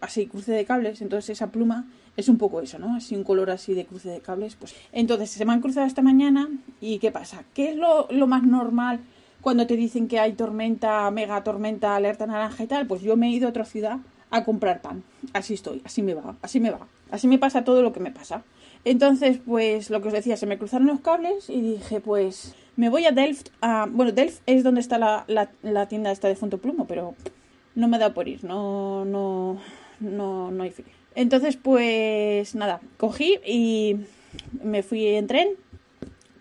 así, 0.00 0.26
cruce 0.26 0.52
de 0.52 0.64
cables. 0.64 1.02
Entonces 1.02 1.30
esa 1.30 1.50
pluma 1.50 1.86
es 2.16 2.28
un 2.28 2.38
poco 2.38 2.60
eso, 2.60 2.78
¿no? 2.78 2.94
Así 2.94 3.16
un 3.16 3.24
color 3.24 3.50
así 3.50 3.74
de 3.74 3.84
cruce 3.84 4.08
de 4.10 4.20
cables. 4.20 4.54
Pues 4.54 4.74
entonces 4.92 5.30
se 5.30 5.44
me 5.44 5.52
han 5.52 5.60
cruzado 5.60 5.86
esta 5.86 6.02
mañana 6.02 6.48
y 6.80 6.98
¿qué 6.98 7.10
pasa? 7.10 7.44
¿Qué 7.54 7.70
es 7.70 7.76
lo, 7.76 8.06
lo 8.10 8.26
más 8.28 8.44
normal 8.44 9.00
cuando 9.40 9.66
te 9.66 9.76
dicen 9.76 10.06
que 10.06 10.20
hay 10.20 10.34
tormenta, 10.34 11.10
mega 11.10 11.42
tormenta, 11.42 11.96
alerta 11.96 12.26
naranja 12.26 12.62
y 12.62 12.66
tal? 12.68 12.86
Pues 12.86 13.02
yo 13.02 13.16
me 13.16 13.26
he 13.26 13.30
ido 13.30 13.46
a 13.46 13.50
otra 13.50 13.64
ciudad 13.64 13.98
a 14.34 14.44
comprar 14.44 14.82
pan. 14.82 15.04
Así 15.32 15.54
estoy, 15.54 15.80
así 15.84 16.02
me 16.02 16.12
va, 16.14 16.36
así 16.42 16.58
me 16.58 16.70
va. 16.70 16.88
Así 17.10 17.28
me 17.28 17.38
pasa 17.38 17.62
todo 17.62 17.82
lo 17.82 17.92
que 17.92 18.00
me 18.00 18.10
pasa. 18.10 18.42
Entonces, 18.84 19.38
pues 19.46 19.90
lo 19.90 20.02
que 20.02 20.08
os 20.08 20.14
decía, 20.14 20.36
se 20.36 20.46
me 20.46 20.58
cruzaron 20.58 20.88
los 20.88 21.00
cables 21.00 21.48
y 21.48 21.60
dije, 21.60 22.00
pues 22.00 22.54
me 22.74 22.88
voy 22.88 23.06
a 23.06 23.12
Delft. 23.12 23.50
A... 23.60 23.86
Bueno, 23.88 24.10
Delft 24.10 24.42
es 24.46 24.64
donde 24.64 24.80
está 24.80 24.98
la, 24.98 25.24
la, 25.62 25.86
tienda 25.86 26.10
esta 26.10 26.26
de 26.26 26.34
Fonto 26.34 26.58
Plumo, 26.58 26.86
pero 26.88 27.14
no 27.76 27.86
me 27.86 27.98
da 27.98 28.12
por 28.12 28.26
ir, 28.26 28.42
no, 28.42 29.04
no, 29.04 29.58
no, 30.00 30.50
no 30.50 30.62
hay 30.64 30.70
fin. 30.70 30.86
Entonces, 31.14 31.56
pues 31.56 32.56
nada, 32.56 32.80
cogí 32.96 33.38
y 33.46 33.98
me 34.64 34.82
fui 34.82 35.06
en 35.06 35.28
tren, 35.28 35.48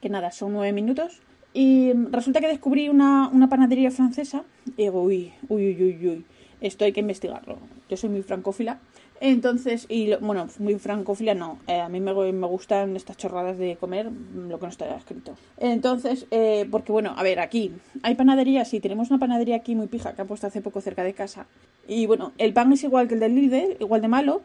que 0.02 0.10
nada, 0.10 0.32
son 0.32 0.54
nueve 0.54 0.74
minutos. 0.74 1.22
Y 1.54 1.94
resulta 2.10 2.42
que 2.42 2.48
descubrí 2.48 2.90
una, 2.90 3.28
una 3.28 3.48
panadería 3.48 3.92
francesa. 3.92 4.44
Y 4.66 4.84
digo, 4.84 5.04
uy, 5.04 5.32
uy, 5.48 5.68
uy, 5.68 5.84
uy, 5.84 6.08
uy 6.08 6.26
esto 6.64 6.86
hay 6.86 6.94
que 6.94 7.02
investigarlo. 7.02 7.58
Yo 7.90 7.98
soy 7.98 8.10
muy 8.10 8.22
francófila. 8.22 8.80
Entonces, 9.20 9.86
y 9.90 10.14
bueno, 10.16 10.48
muy 10.60 10.76
francófila 10.80 11.34
no. 11.34 11.58
Eh, 11.68 11.80
a 11.80 11.88
mí 11.88 12.00
me, 12.02 12.14
me, 12.14 12.48
gustan 12.48 12.96
estas 12.96 13.16
chorradas 13.16 13.58
de 13.58 13.78
comer 13.78 14.12
lo 14.36 14.60
que 14.60 14.66
no 14.66 14.70
está 14.70 14.94
escrito. 14.96 15.36
Entonces, 15.58 16.26
eh, 16.32 16.68
porque 16.70 16.92
bueno, 16.92 17.14
a 17.16 17.24
ver, 17.24 17.40
aquí 17.40 17.72
hay 18.02 18.16
panaderías, 18.16 18.68
sí, 18.68 18.80
tenemos 18.80 19.12
una 19.12 19.20
panadería 19.20 19.56
aquí 19.56 19.76
muy 19.76 19.88
pija 19.88 20.14
que 20.14 20.22
han 20.22 20.28
puesto 20.28 20.48
hace 20.48 20.62
poco 20.62 20.82
cerca 20.82 21.04
de 21.04 21.14
casa. 21.14 21.46
Y 21.88 22.06
bueno, 22.06 22.34
el 22.38 22.54
pan 22.54 22.74
es 22.74 22.84
igual 22.84 23.08
que 23.08 23.14
el 23.14 23.20
del 23.20 23.36
Lidl, 23.36 23.78
igual 23.80 24.02
de 24.02 24.08
malo, 24.08 24.42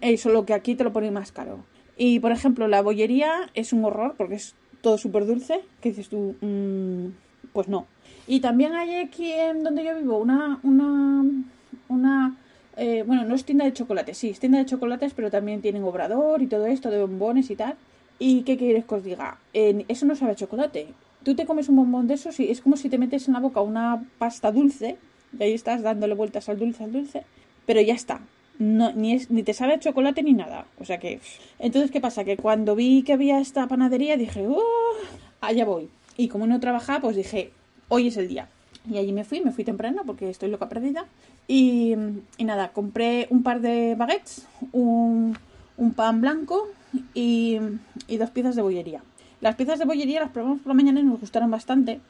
eh, 0.00 0.16
solo 0.18 0.44
que 0.44 0.54
aquí 0.54 0.74
te 0.74 0.84
lo 0.84 0.92
ponen 0.92 1.14
más 1.14 1.32
caro. 1.32 1.64
Y 1.96 2.20
por 2.20 2.32
ejemplo, 2.32 2.68
la 2.68 2.82
bollería 2.82 3.50
es 3.54 3.72
un 3.72 3.84
horror 3.84 4.14
porque 4.18 4.34
es 4.34 4.54
todo 4.82 4.98
súper 4.98 5.26
dulce. 5.26 5.60
¿Qué 5.80 5.90
dices 5.90 6.08
tú? 6.08 6.36
Mm, 6.40 7.14
pues 7.52 7.68
no. 7.68 7.86
Y 8.26 8.40
también 8.40 8.74
hay 8.74 8.96
aquí 8.96 9.32
en 9.32 9.64
donde 9.64 9.84
yo 9.84 9.96
vivo 9.96 10.18
una, 10.18 10.60
una 10.62 11.24
una... 11.88 12.36
Eh, 12.80 13.02
bueno, 13.04 13.24
no 13.24 13.34
es 13.34 13.44
tienda 13.44 13.64
de 13.64 13.72
chocolates, 13.72 14.16
sí, 14.16 14.30
es 14.30 14.38
tienda 14.38 14.58
de 14.58 14.66
chocolates, 14.66 15.12
pero 15.12 15.32
también 15.32 15.60
tienen 15.60 15.82
obrador 15.82 16.42
y 16.42 16.46
todo 16.46 16.66
esto 16.66 16.90
de 16.90 17.00
bombones 17.00 17.50
y 17.50 17.56
tal. 17.56 17.74
¿Y 18.20 18.42
qué 18.42 18.56
quieres 18.56 18.84
que 18.84 18.94
os 18.94 19.04
diga? 19.04 19.38
eso 19.52 20.06
no 20.06 20.14
sabe 20.14 20.36
chocolate. 20.36 20.86
Tú 21.24 21.34
te 21.34 21.44
comes 21.44 21.68
un 21.68 21.76
bombón 21.76 22.06
de 22.06 22.14
esos 22.14 22.38
y 22.38 22.50
es 22.50 22.60
como 22.60 22.76
si 22.76 22.88
te 22.88 22.98
metes 22.98 23.26
en 23.26 23.34
la 23.34 23.40
boca 23.40 23.60
una 23.60 24.04
pasta 24.18 24.52
dulce, 24.52 24.96
y 25.36 25.42
ahí 25.42 25.52
estás 25.54 25.82
dándole 25.82 26.14
vueltas 26.14 26.48
al 26.48 26.58
dulce, 26.58 26.84
al 26.84 26.92
dulce, 26.92 27.24
pero 27.66 27.80
ya 27.80 27.94
está. 27.94 28.20
No, 28.58 28.92
ni, 28.92 29.12
es, 29.12 29.30
ni 29.30 29.42
te 29.42 29.54
sabe 29.54 29.78
chocolate 29.78 30.22
ni 30.22 30.32
nada. 30.32 30.66
O 30.80 30.84
sea 30.84 30.98
que... 30.98 31.20
Entonces, 31.58 31.90
¿qué 31.90 32.00
pasa? 32.00 32.24
Que 32.24 32.36
cuando 32.36 32.74
vi 32.74 33.02
que 33.02 33.12
había 33.12 33.40
esta 33.40 33.66
panadería 33.68 34.16
dije, 34.16 34.46
¡oh! 34.48 34.62
Allá 35.40 35.64
voy. 35.64 35.88
Y 36.16 36.28
como 36.28 36.46
no 36.46 36.58
trabajaba, 36.58 37.00
pues 37.00 37.16
dije, 37.16 37.52
hoy 37.88 38.08
es 38.08 38.16
el 38.16 38.28
día. 38.28 38.48
Y 38.90 38.98
allí 38.98 39.12
me 39.12 39.24
fui, 39.24 39.40
me 39.40 39.52
fui 39.52 39.64
temprano 39.64 40.02
porque 40.06 40.28
estoy 40.30 40.50
loca 40.50 40.68
perdida. 40.68 41.06
Y, 41.50 41.96
nada, 42.38 42.72
compré 42.72 43.26
un 43.30 43.42
par 43.42 43.62
de 43.62 43.94
baguettes, 43.96 44.46
un, 44.72 45.36
pan 45.96 46.20
blanco 46.20 46.68
y, 47.14 47.58
dos 48.06 48.30
piezas 48.30 48.54
de 48.54 48.60
bollería. 48.60 49.02
Las 49.40 49.56
piezas 49.56 49.78
de 49.78 49.86
bollería 49.86 50.20
las 50.20 50.30
probamos 50.30 50.60
por 50.60 50.68
la 50.68 50.74
mañana 50.74 51.00
y 51.00 51.04
nos 51.04 51.20
gustaron 51.20 51.50
bastante. 51.50 52.00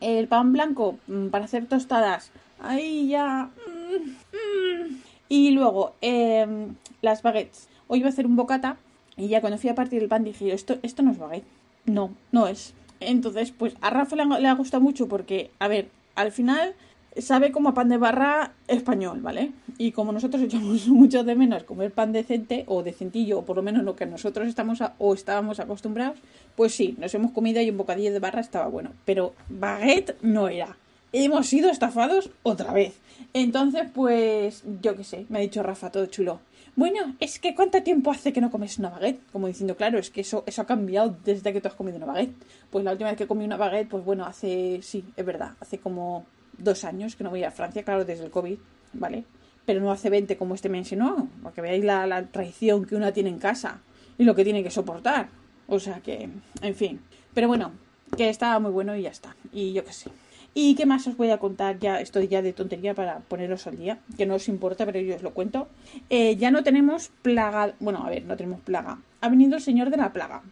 El 0.00 0.26
pan 0.26 0.52
blanco 0.52 0.96
mm, 1.06 1.26
para 1.26 1.44
hacer 1.44 1.66
tostadas, 1.66 2.30
ahí 2.60 3.08
ya. 3.08 3.50
Mm, 3.66 4.10
mm. 4.10 5.02
Y 5.28 5.50
luego 5.50 5.94
em, 6.00 6.76
las 7.02 7.22
baguettes. 7.22 7.68
Hoy 7.88 7.98
iba 7.98 8.08
a 8.08 8.12
hacer 8.12 8.26
un 8.26 8.36
bocata 8.36 8.78
y 9.18 9.28
ya 9.28 9.42
cuando 9.42 9.58
fui 9.58 9.68
a 9.68 9.74
partir 9.74 10.02
el 10.02 10.08
pan 10.08 10.24
dije, 10.24 10.52
esto, 10.52 10.78
esto 10.82 11.02
no 11.02 11.10
es 11.10 11.18
baguette. 11.18 11.44
No, 11.84 12.10
no 12.32 12.46
es. 12.46 12.72
Entonces, 13.00 13.50
pues 13.50 13.74
a 13.82 13.90
Rafa 13.90 14.16
le, 14.16 14.24
le 14.40 14.48
ha 14.48 14.54
gustado 14.54 14.82
mucho 14.82 15.08
porque, 15.08 15.50
a 15.58 15.68
ver, 15.68 15.90
al 16.14 16.32
final 16.32 16.74
sabe 17.20 17.52
como 17.52 17.70
a 17.70 17.74
pan 17.74 17.88
de 17.88 17.96
barra 17.96 18.52
español, 18.66 19.20
¿vale? 19.20 19.52
Y 19.76 19.92
como 19.92 20.12
nosotros 20.12 20.42
echamos 20.44 20.88
mucho 20.88 21.24
de 21.24 21.34
menos 21.34 21.64
comer 21.64 21.92
pan 21.92 22.12
decente 22.12 22.64
o 22.66 22.82
decentillo, 22.82 23.40
o 23.40 23.44
por 23.44 23.56
lo 23.56 23.62
menos 23.62 23.84
lo 23.84 23.96
que 23.96 24.06
nosotros 24.06 24.48
estamos 24.48 24.82
o 24.98 25.14
estábamos 25.14 25.60
acostumbrados, 25.60 26.18
pues 26.56 26.74
sí, 26.74 26.96
nos 26.98 27.14
hemos 27.14 27.32
comido 27.32 27.60
y 27.60 27.70
un 27.70 27.76
bocadillo 27.76 28.12
de 28.12 28.20
barra 28.20 28.40
estaba 28.40 28.68
bueno, 28.68 28.90
pero 29.04 29.34
baguette 29.48 30.16
no 30.22 30.48
era. 30.48 30.76
Hemos 31.12 31.46
sido 31.46 31.70
estafados 31.70 32.30
otra 32.42 32.72
vez. 32.72 32.98
Entonces, 33.32 33.84
pues, 33.94 34.62
yo 34.82 34.94
qué 34.94 35.04
sé, 35.04 35.26
me 35.30 35.38
ha 35.38 35.42
dicho 35.42 35.62
Rafa, 35.62 35.90
todo 35.90 36.06
chulo. 36.06 36.40
Bueno, 36.76 37.16
es 37.18 37.40
que 37.40 37.54
¿cuánto 37.54 37.82
tiempo 37.82 38.12
hace 38.12 38.32
que 38.32 38.40
no 38.40 38.52
comes 38.52 38.78
una 38.78 38.90
baguette? 38.90 39.20
Como 39.32 39.48
diciendo, 39.48 39.76
claro, 39.76 39.98
es 39.98 40.10
que 40.10 40.20
eso, 40.20 40.44
eso 40.46 40.62
ha 40.62 40.66
cambiado 40.66 41.16
desde 41.24 41.52
que 41.52 41.60
tú 41.60 41.66
has 41.66 41.74
comido 41.74 41.96
una 41.96 42.06
baguette. 42.06 42.34
Pues 42.70 42.84
la 42.84 42.92
última 42.92 43.10
vez 43.10 43.18
que 43.18 43.26
comí 43.26 43.44
una 43.44 43.56
baguette, 43.56 43.88
pues 43.88 44.04
bueno, 44.04 44.24
hace, 44.26 44.80
sí, 44.82 45.04
es 45.16 45.26
verdad, 45.26 45.54
hace 45.60 45.78
como 45.78 46.24
dos 46.58 46.84
años 46.84 47.16
que 47.16 47.24
no 47.24 47.30
voy 47.30 47.44
a 47.44 47.50
Francia, 47.50 47.82
claro, 47.82 48.04
desde 48.04 48.24
el 48.24 48.30
COVID, 48.30 48.58
¿vale? 48.92 49.24
Pero 49.64 49.80
no 49.80 49.90
hace 49.90 50.10
20 50.10 50.36
como 50.36 50.54
este 50.54 50.68
mencionó, 50.68 51.28
para 51.42 51.54
que 51.54 51.60
veáis 51.60 51.84
la, 51.84 52.26
traición 52.30 52.84
que 52.84 52.96
una 52.96 53.12
tiene 53.12 53.30
en 53.30 53.38
casa 53.38 53.80
y 54.16 54.24
lo 54.24 54.34
que 54.34 54.44
tiene 54.44 54.62
que 54.62 54.70
soportar. 54.70 55.28
O 55.66 55.78
sea 55.78 56.00
que, 56.00 56.28
en 56.62 56.74
fin. 56.74 57.00
Pero 57.34 57.48
bueno, 57.48 57.72
que 58.16 58.28
estaba 58.28 58.58
muy 58.58 58.70
bueno 58.70 58.96
y 58.96 59.02
ya 59.02 59.10
está. 59.10 59.36
Y 59.52 59.72
yo 59.72 59.84
qué 59.84 59.92
sé. 59.92 60.10
¿Y 60.54 60.74
qué 60.74 60.86
más 60.86 61.06
os 61.06 61.16
voy 61.16 61.30
a 61.30 61.38
contar? 61.38 61.78
Ya 61.78 62.00
estoy 62.00 62.26
ya 62.26 62.42
de 62.42 62.52
tontería 62.52 62.94
para 62.94 63.20
poneros 63.20 63.66
al 63.66 63.76
día, 63.76 63.98
que 64.16 64.26
no 64.26 64.34
os 64.36 64.48
importa, 64.48 64.86
pero 64.86 64.98
yo 64.98 65.14
os 65.14 65.22
lo 65.22 65.34
cuento. 65.34 65.68
Eh, 66.08 66.36
ya 66.36 66.50
no 66.50 66.64
tenemos 66.64 67.10
plaga. 67.22 67.74
Bueno, 67.78 68.04
a 68.04 68.10
ver, 68.10 68.24
no 68.24 68.36
tenemos 68.36 68.60
plaga. 68.60 68.98
Ha 69.20 69.28
venido 69.28 69.56
el 69.56 69.62
señor 69.62 69.90
de 69.90 69.98
la 69.98 70.12
plaga, 70.12 70.42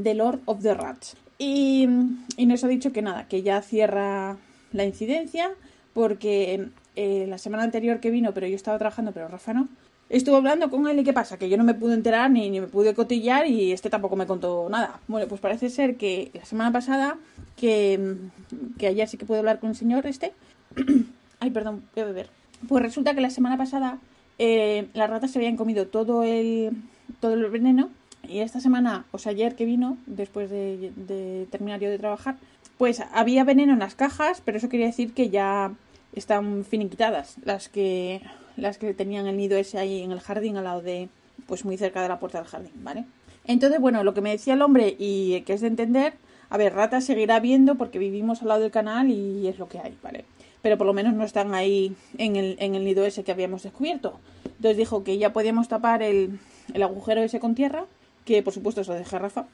The 0.00 0.14
Lord 0.14 0.40
of 0.46 0.62
the 0.62 0.74
Rats. 0.74 1.16
Y, 1.38 1.88
y 2.36 2.46
nos 2.46 2.62
ha 2.62 2.68
dicho 2.68 2.92
que 2.92 3.02
nada, 3.02 3.26
que 3.26 3.42
ya 3.42 3.60
cierra 3.62 4.36
la 4.72 4.84
incidencia, 4.84 5.50
porque 5.92 6.68
eh, 6.96 7.26
la 7.28 7.38
semana 7.38 7.62
anterior 7.64 8.00
que 8.00 8.10
vino, 8.10 8.32
pero 8.34 8.46
yo 8.46 8.56
estaba 8.56 8.78
trabajando, 8.78 9.12
pero 9.12 9.28
Rafa 9.28 9.54
no, 9.54 9.68
estuve 10.08 10.36
hablando 10.36 10.70
con 10.70 10.86
él 10.88 10.98
y 10.98 11.04
qué 11.04 11.12
pasa, 11.12 11.38
que 11.38 11.48
yo 11.48 11.56
no 11.56 11.64
me 11.64 11.74
pude 11.74 11.94
enterar 11.94 12.30
ni, 12.30 12.50
ni 12.50 12.60
me 12.60 12.66
pude 12.66 12.94
cotillar 12.94 13.46
y 13.46 13.72
este 13.72 13.90
tampoco 13.90 14.14
me 14.14 14.26
contó 14.26 14.68
nada. 14.70 15.00
Bueno, 15.08 15.26
pues 15.26 15.40
parece 15.40 15.70
ser 15.70 15.96
que 15.96 16.30
la 16.34 16.44
semana 16.44 16.70
pasada, 16.70 17.16
que, 17.56 18.16
que 18.78 18.86
ayer 18.86 19.08
sí 19.08 19.16
que 19.16 19.26
pude 19.26 19.38
hablar 19.38 19.58
con 19.58 19.70
el 19.70 19.76
señor 19.76 20.06
este, 20.06 20.32
ay, 21.40 21.50
perdón, 21.50 21.82
voy 21.94 22.02
a 22.02 22.06
beber. 22.06 22.28
Pues 22.68 22.82
resulta 22.82 23.14
que 23.14 23.20
la 23.20 23.30
semana 23.30 23.56
pasada 23.56 23.98
eh, 24.38 24.88
las 24.92 25.08
ratas 25.08 25.30
se 25.30 25.38
habían 25.38 25.56
comido 25.56 25.86
todo 25.86 26.22
el, 26.22 26.72
todo 27.20 27.34
el 27.34 27.50
veneno 27.50 27.90
y 28.28 28.38
esta 28.40 28.60
semana, 28.60 29.06
o 29.10 29.18
sea, 29.18 29.32
ayer 29.32 29.56
que 29.56 29.64
vino, 29.64 29.96
después 30.06 30.48
de, 30.50 30.92
de 30.94 31.46
terminar 31.50 31.80
yo 31.80 31.90
de 31.90 31.98
trabajar, 31.98 32.36
pues 32.82 33.00
había 33.12 33.44
veneno 33.44 33.74
en 33.74 33.78
las 33.78 33.94
cajas, 33.94 34.42
pero 34.44 34.58
eso 34.58 34.68
quería 34.68 34.86
decir 34.86 35.14
que 35.14 35.30
ya 35.30 35.72
están 36.16 36.64
finiquitadas 36.64 37.36
las 37.44 37.68
que 37.68 38.20
las 38.56 38.76
que 38.76 38.92
tenían 38.92 39.28
el 39.28 39.36
nido 39.36 39.56
ese 39.56 39.78
ahí 39.78 40.02
en 40.02 40.10
el 40.10 40.18
jardín 40.18 40.56
al 40.56 40.64
lado 40.64 40.82
de 40.82 41.08
pues 41.46 41.64
muy 41.64 41.76
cerca 41.76 42.02
de 42.02 42.08
la 42.08 42.18
puerta 42.18 42.38
del 42.38 42.48
jardín, 42.48 42.72
¿vale? 42.82 43.04
Entonces, 43.44 43.80
bueno, 43.80 44.02
lo 44.02 44.14
que 44.14 44.20
me 44.20 44.30
decía 44.30 44.54
el 44.54 44.62
hombre 44.62 44.96
y 44.98 45.42
que 45.42 45.52
es 45.52 45.60
de 45.60 45.68
entender, 45.68 46.14
a 46.50 46.56
ver, 46.56 46.74
ratas 46.74 47.04
seguirá 47.04 47.38
viendo 47.38 47.76
porque 47.76 48.00
vivimos 48.00 48.42
al 48.42 48.48
lado 48.48 48.62
del 48.62 48.72
canal 48.72 49.10
y 49.10 49.46
es 49.46 49.60
lo 49.60 49.68
que 49.68 49.78
hay, 49.78 49.96
¿vale? 50.02 50.24
Pero 50.60 50.76
por 50.76 50.88
lo 50.88 50.92
menos 50.92 51.14
no 51.14 51.22
están 51.22 51.54
ahí 51.54 51.94
en 52.18 52.34
el, 52.34 52.56
en 52.58 52.74
el 52.74 52.84
nido 52.84 53.06
ese 53.06 53.22
que 53.22 53.30
habíamos 53.30 53.62
descubierto. 53.62 54.18
Entonces 54.44 54.76
dijo 54.76 55.04
que 55.04 55.18
ya 55.18 55.32
podíamos 55.32 55.68
tapar 55.68 56.02
el, 56.02 56.40
el 56.74 56.82
agujero 56.82 57.22
ese 57.22 57.38
con 57.38 57.54
tierra, 57.54 57.84
que 58.24 58.42
por 58.42 58.52
supuesto 58.52 58.82
se 58.82 58.90
lo 58.90 58.98
deja 58.98 59.20
Rafa. 59.20 59.46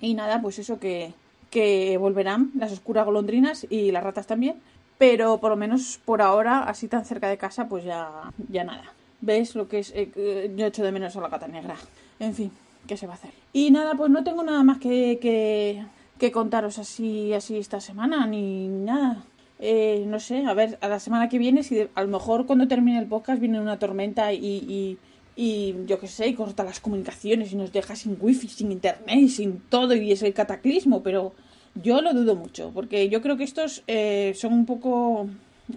Y 0.00 0.14
nada, 0.14 0.40
pues 0.40 0.60
eso 0.60 0.78
que, 0.78 1.12
que 1.50 1.96
volverán 1.98 2.50
las 2.54 2.72
oscuras 2.72 3.06
golondrinas 3.06 3.66
y 3.70 3.90
las 3.90 4.02
ratas 4.02 4.26
también, 4.26 4.56
pero 4.98 5.38
por 5.38 5.50
lo 5.50 5.56
menos 5.56 6.00
por 6.04 6.22
ahora, 6.22 6.64
así 6.64 6.88
tan 6.88 7.04
cerca 7.04 7.28
de 7.28 7.38
casa, 7.38 7.68
pues 7.68 7.84
ya, 7.84 8.32
ya 8.50 8.64
nada. 8.64 8.92
¿Ves 9.20 9.54
lo 9.54 9.68
que 9.68 9.80
es? 9.80 9.92
Eh, 9.94 10.52
yo 10.56 10.66
echo 10.66 10.84
de 10.84 10.92
menos 10.92 11.16
a 11.16 11.20
la 11.20 11.28
gata 11.28 11.48
negra. 11.48 11.76
En 12.20 12.34
fin, 12.34 12.52
¿qué 12.86 12.96
se 12.96 13.06
va 13.06 13.14
a 13.14 13.16
hacer? 13.16 13.30
Y 13.52 13.70
nada, 13.70 13.94
pues 13.94 14.10
no 14.10 14.24
tengo 14.24 14.42
nada 14.42 14.62
más 14.62 14.78
que, 14.78 15.18
que, 15.20 15.84
que 16.18 16.32
contaros 16.32 16.78
así, 16.78 17.32
así 17.32 17.58
esta 17.58 17.80
semana, 17.80 18.26
ni 18.26 18.68
nada. 18.68 19.24
Eh, 19.60 20.04
no 20.06 20.20
sé, 20.20 20.46
a 20.46 20.54
ver, 20.54 20.78
a 20.80 20.88
la 20.88 21.00
semana 21.00 21.28
que 21.28 21.38
viene, 21.38 21.62
si 21.62 21.88
a 21.94 22.02
lo 22.02 22.08
mejor 22.08 22.46
cuando 22.46 22.68
termine 22.68 22.98
el 22.98 23.06
podcast 23.06 23.40
viene 23.40 23.60
una 23.60 23.78
tormenta 23.78 24.32
y, 24.32 24.98
y 25.40 25.76
yo 25.86 26.00
qué 26.00 26.08
sé, 26.08 26.26
y 26.26 26.34
corta 26.34 26.64
las 26.64 26.80
comunicaciones 26.80 27.52
y 27.52 27.56
nos 27.56 27.70
deja 27.72 27.94
sin 27.94 28.16
wifi, 28.20 28.48
sin 28.48 28.72
internet, 28.72 29.28
sin 29.28 29.60
todo 29.60 29.94
y 29.94 30.10
es 30.10 30.24
el 30.24 30.34
cataclismo, 30.34 31.00
pero 31.04 31.32
yo 31.76 32.00
lo 32.00 32.12
dudo 32.12 32.34
mucho, 32.34 32.72
porque 32.74 33.08
yo 33.08 33.22
creo 33.22 33.36
que 33.36 33.44
estos 33.44 33.84
eh, 33.86 34.32
son 34.34 34.52
un 34.52 34.66
poco, 34.66 35.28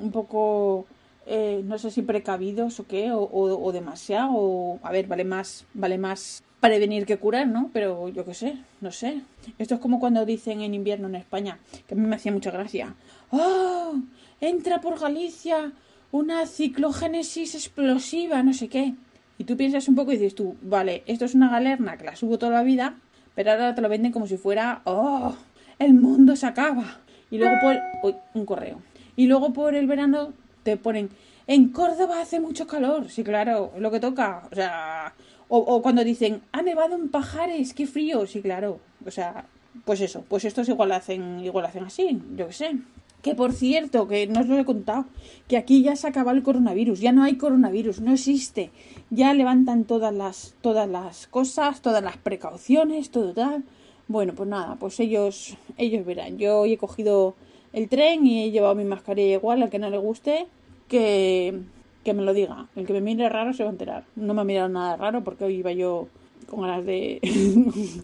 un 0.01 0.11
poco, 0.11 0.87
eh, 1.27 1.61
no 1.63 1.77
sé 1.77 1.91
si 1.91 2.01
precavidos 2.01 2.79
o 2.79 2.87
qué, 2.87 3.11
o, 3.11 3.19
o, 3.21 3.63
o 3.63 3.71
demasiado, 3.71 4.31
o, 4.33 4.79
a 4.81 4.91
ver, 4.91 5.05
vale 5.05 5.25
más, 5.25 5.67
vale 5.75 5.99
más 5.99 6.41
prevenir 6.59 7.05
que 7.05 7.17
curar, 7.17 7.45
¿no? 7.45 7.69
Pero 7.71 8.09
yo 8.09 8.25
qué 8.25 8.33
sé, 8.33 8.57
no 8.81 8.91
sé. 8.91 9.21
Esto 9.59 9.75
es 9.75 9.79
como 9.79 9.99
cuando 9.99 10.25
dicen 10.25 10.61
en 10.61 10.73
invierno 10.73 11.07
en 11.07 11.15
España, 11.15 11.59
que 11.87 11.93
a 11.93 11.97
mí 11.97 12.07
me 12.07 12.15
hacía 12.15 12.31
mucha 12.31 12.49
gracia. 12.49 12.95
¡Oh! 13.29 13.93
Entra 14.39 14.81
por 14.81 14.99
Galicia 14.99 15.71
una 16.11 16.47
ciclogénesis 16.47 17.53
explosiva, 17.53 18.41
no 18.41 18.53
sé 18.53 18.67
qué. 18.67 18.95
Y 19.41 19.43
tú 19.43 19.57
piensas 19.57 19.87
un 19.87 19.95
poco 19.95 20.11
y 20.11 20.17
dices 20.17 20.35
tú, 20.35 20.55
vale, 20.61 21.01
esto 21.07 21.25
es 21.25 21.33
una 21.33 21.49
galerna 21.49 21.97
que 21.97 22.05
la 22.05 22.15
subo 22.15 22.37
toda 22.37 22.51
la 22.51 22.61
vida, 22.61 22.93
pero 23.33 23.49
ahora 23.49 23.73
te 23.73 23.81
lo 23.81 23.89
venden 23.89 24.11
como 24.11 24.27
si 24.27 24.37
fuera, 24.37 24.83
¡oh! 24.83 25.35
El 25.79 25.95
mundo 25.95 26.35
se 26.35 26.45
acaba. 26.45 26.99
Y 27.31 27.39
luego 27.39 27.55
por... 27.59 27.75
Uy, 28.03 28.15
un 28.35 28.45
correo. 28.45 28.83
Y 29.15 29.25
luego 29.25 29.51
por 29.51 29.73
el 29.73 29.87
verano 29.87 30.33
te 30.61 30.77
ponen, 30.77 31.09
en 31.47 31.69
Córdoba 31.69 32.21
hace 32.21 32.39
mucho 32.39 32.67
calor. 32.67 33.09
Sí, 33.09 33.23
claro, 33.23 33.71
lo 33.79 33.89
que 33.89 33.99
toca. 33.99 34.47
O 34.51 34.53
sea, 34.53 35.11
o, 35.47 35.57
o, 35.57 35.81
cuando 35.81 36.03
dicen, 36.03 36.43
ha 36.51 36.61
nevado 36.61 36.93
en 36.93 37.09
Pajares, 37.09 37.73
qué 37.73 37.87
frío. 37.87 38.27
Sí, 38.27 38.43
claro. 38.43 38.79
O 39.03 39.09
sea, 39.09 39.45
pues 39.85 40.01
eso, 40.01 40.23
pues 40.29 40.45
estos 40.45 40.69
igual 40.69 40.91
hacen, 40.91 41.39
igual 41.39 41.65
hacen 41.65 41.85
así, 41.85 42.21
yo 42.35 42.45
qué 42.45 42.53
sé. 42.53 42.77
Que 43.21 43.35
por 43.35 43.53
cierto, 43.53 44.07
que 44.07 44.25
no 44.27 44.41
os 44.41 44.47
lo 44.47 44.57
he 44.57 44.65
contado, 44.65 45.05
que 45.47 45.57
aquí 45.57 45.83
ya 45.83 45.95
se 45.95 46.07
acaba 46.07 46.31
el 46.31 46.41
coronavirus, 46.41 46.99
ya 47.01 47.11
no 47.11 47.23
hay 47.23 47.35
coronavirus, 47.35 48.01
no 48.01 48.13
existe. 48.13 48.71
Ya 49.11 49.33
levantan 49.33 49.83
todas 49.83 50.13
las, 50.13 50.55
todas 50.61 50.89
las 50.89 51.27
cosas, 51.27 51.81
todas 51.81 52.03
las 52.03 52.17
precauciones, 52.17 53.11
todo 53.11 53.33
tal. 53.33 53.63
Bueno, 54.07 54.33
pues 54.33 54.49
nada, 54.49 54.75
pues 54.75 54.99
ellos, 54.99 55.55
ellos 55.77 56.05
verán. 56.05 56.37
Yo 56.37 56.59
hoy 56.59 56.73
he 56.73 56.77
cogido 56.77 57.35
el 57.73 57.89
tren 57.89 58.25
y 58.25 58.43
he 58.43 58.51
llevado 58.51 58.75
mi 58.75 58.85
mascarilla 58.85 59.35
igual, 59.35 59.61
al 59.61 59.69
que 59.69 59.79
no 59.79 59.89
le 59.89 59.97
guste, 59.97 60.47
que, 60.87 61.61
que 62.03 62.13
me 62.13 62.23
lo 62.23 62.33
diga. 62.33 62.67
El 62.75 62.87
que 62.87 62.93
me 62.93 63.01
mire 63.01 63.29
raro 63.29 63.53
se 63.53 63.63
va 63.63 63.69
a 63.69 63.73
enterar. 63.73 64.03
No 64.15 64.33
me 64.33 64.41
ha 64.41 64.45
mirado 64.45 64.69
nada 64.69 64.97
raro 64.97 65.23
porque 65.23 65.45
hoy 65.45 65.55
iba 65.55 65.71
yo 65.71 66.07
con 66.49 66.61
ganas 66.61 66.85
de... 66.85 67.19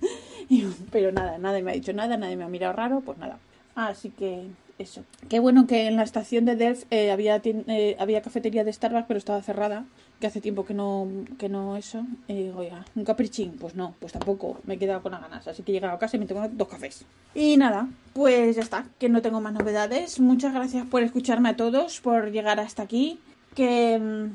Pero 0.91 1.11
nada, 1.11 1.37
nadie 1.39 1.63
me 1.63 1.71
ha 1.71 1.73
dicho 1.73 1.91
nada, 1.91 2.15
nadie 2.15 2.37
me 2.37 2.45
ha 2.45 2.49
mirado 2.49 2.73
raro, 2.73 3.01
pues 3.01 3.17
nada. 3.17 3.39
Así 3.75 4.09
que 4.11 4.45
eso. 4.79 5.03
Qué 5.29 5.39
bueno 5.39 5.67
que 5.67 5.87
en 5.87 5.95
la 5.95 6.03
estación 6.03 6.45
de 6.45 6.55
Delft 6.55 6.85
eh, 6.91 7.11
había, 7.11 7.41
eh, 7.43 7.95
había 7.99 8.21
cafetería 8.21 8.63
de 8.63 8.73
Starbucks, 8.73 9.05
pero 9.07 9.17
estaba 9.17 9.41
cerrada. 9.41 9.85
Que 10.19 10.25
hace 10.25 10.41
tiempo 10.41 10.65
que 10.65 10.73
no, 10.73 11.07
que 11.37 11.47
no 11.47 11.77
eso. 11.77 12.03
Y 12.27 12.33
digo, 12.33 12.59
oiga, 12.59 12.85
un 12.95 13.05
caprichín. 13.05 13.51
Pues 13.59 13.75
no, 13.75 13.93
pues 13.99 14.13
tampoco. 14.13 14.59
Me 14.65 14.73
he 14.73 14.77
quedado 14.79 15.03
con 15.03 15.11
las 15.11 15.21
ganas. 15.21 15.47
Así 15.47 15.61
que 15.61 15.71
he 15.71 15.75
llegado 15.75 15.93
a 15.93 15.99
casa 15.99 16.17
y 16.17 16.19
me 16.19 16.25
tengo 16.25 16.47
dos 16.49 16.67
cafés. 16.67 17.05
Y 17.35 17.55
nada, 17.57 17.87
pues 18.13 18.55
ya 18.55 18.63
está. 18.63 18.85
Que 18.97 19.09
no 19.09 19.21
tengo 19.21 19.41
más 19.41 19.53
novedades. 19.53 20.19
Muchas 20.19 20.53
gracias 20.53 20.87
por 20.87 21.03
escucharme 21.03 21.49
a 21.49 21.55
todos, 21.55 22.01
por 22.01 22.31
llegar 22.31 22.59
hasta 22.59 22.81
aquí. 22.81 23.19
Que 23.53 24.29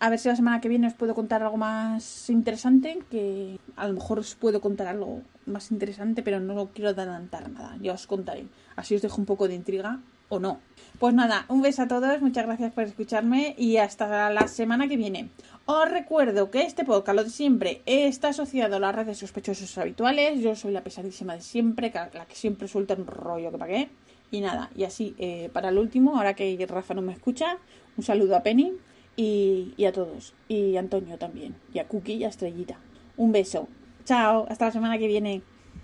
a 0.00 0.10
ver 0.10 0.18
si 0.18 0.28
la 0.28 0.36
semana 0.36 0.60
que 0.60 0.68
viene 0.68 0.86
os 0.86 0.94
puedo 0.94 1.14
contar 1.14 1.42
algo 1.42 1.56
más 1.56 2.30
interesante. 2.30 2.98
Que 3.10 3.58
a 3.76 3.88
lo 3.88 3.94
mejor 3.94 4.18
os 4.18 4.34
puedo 4.34 4.60
contar 4.60 4.86
algo 4.86 5.22
más 5.46 5.70
interesante, 5.70 6.22
pero 6.22 6.40
no 6.40 6.68
quiero 6.68 6.90
adelantar 6.90 7.50
nada. 7.50 7.76
Ya 7.80 7.92
os 7.92 8.06
contaré. 8.06 8.46
Así 8.76 8.94
os 8.94 9.02
dejo 9.02 9.20
un 9.20 9.26
poco 9.26 9.48
de 9.48 9.54
intriga 9.54 10.00
o 10.28 10.38
no. 10.38 10.60
Pues 10.98 11.14
nada, 11.14 11.46
un 11.48 11.62
beso 11.62 11.82
a 11.82 11.88
todos, 11.88 12.20
muchas 12.20 12.44
gracias 12.44 12.72
por 12.72 12.84
escucharme 12.84 13.54
y 13.56 13.78
hasta 13.78 14.30
la 14.30 14.48
semana 14.48 14.88
que 14.88 14.96
viene. 14.96 15.30
Os 15.64 15.90
recuerdo 15.90 16.50
que 16.50 16.62
este 16.62 16.84
podcast, 16.84 17.16
lo 17.16 17.24
de 17.24 17.30
siempre, 17.30 17.82
está 17.86 18.28
asociado 18.28 18.76
a 18.76 18.80
las 18.80 18.94
redes 18.94 19.18
sospechosos 19.18 19.78
habituales. 19.78 20.40
Yo 20.40 20.54
soy 20.54 20.72
la 20.72 20.82
pesadísima 20.82 21.34
de 21.34 21.40
siempre, 21.40 21.92
la 21.94 22.26
que 22.26 22.34
siempre 22.34 22.68
suelta 22.68 22.94
un 22.94 23.06
rollo 23.06 23.50
que 23.50 23.58
para 23.58 23.72
qué. 23.72 23.88
Y 24.30 24.40
nada, 24.40 24.70
y 24.76 24.84
así, 24.84 25.14
eh, 25.18 25.48
para 25.52 25.70
el 25.70 25.78
último, 25.78 26.18
ahora 26.18 26.34
que 26.34 26.66
Rafa 26.68 26.94
no 26.94 27.00
me 27.00 27.12
escucha, 27.12 27.56
un 27.96 28.04
saludo 28.04 28.36
a 28.36 28.42
Penny 28.42 28.74
y, 29.18 29.84
a 29.84 29.92
todos. 29.92 30.32
Y 30.46 30.76
a 30.76 30.80
Antonio 30.80 31.18
también. 31.18 31.56
Y 31.74 31.80
a 31.80 31.88
Cookie 31.88 32.14
y 32.14 32.24
a 32.24 32.28
Estrellita. 32.28 32.78
Un 33.16 33.32
beso. 33.32 33.68
Chao, 34.04 34.46
hasta 34.48 34.66
la 34.66 34.70
semana 34.70 34.96
que 34.96 35.08
viene. 35.08 35.42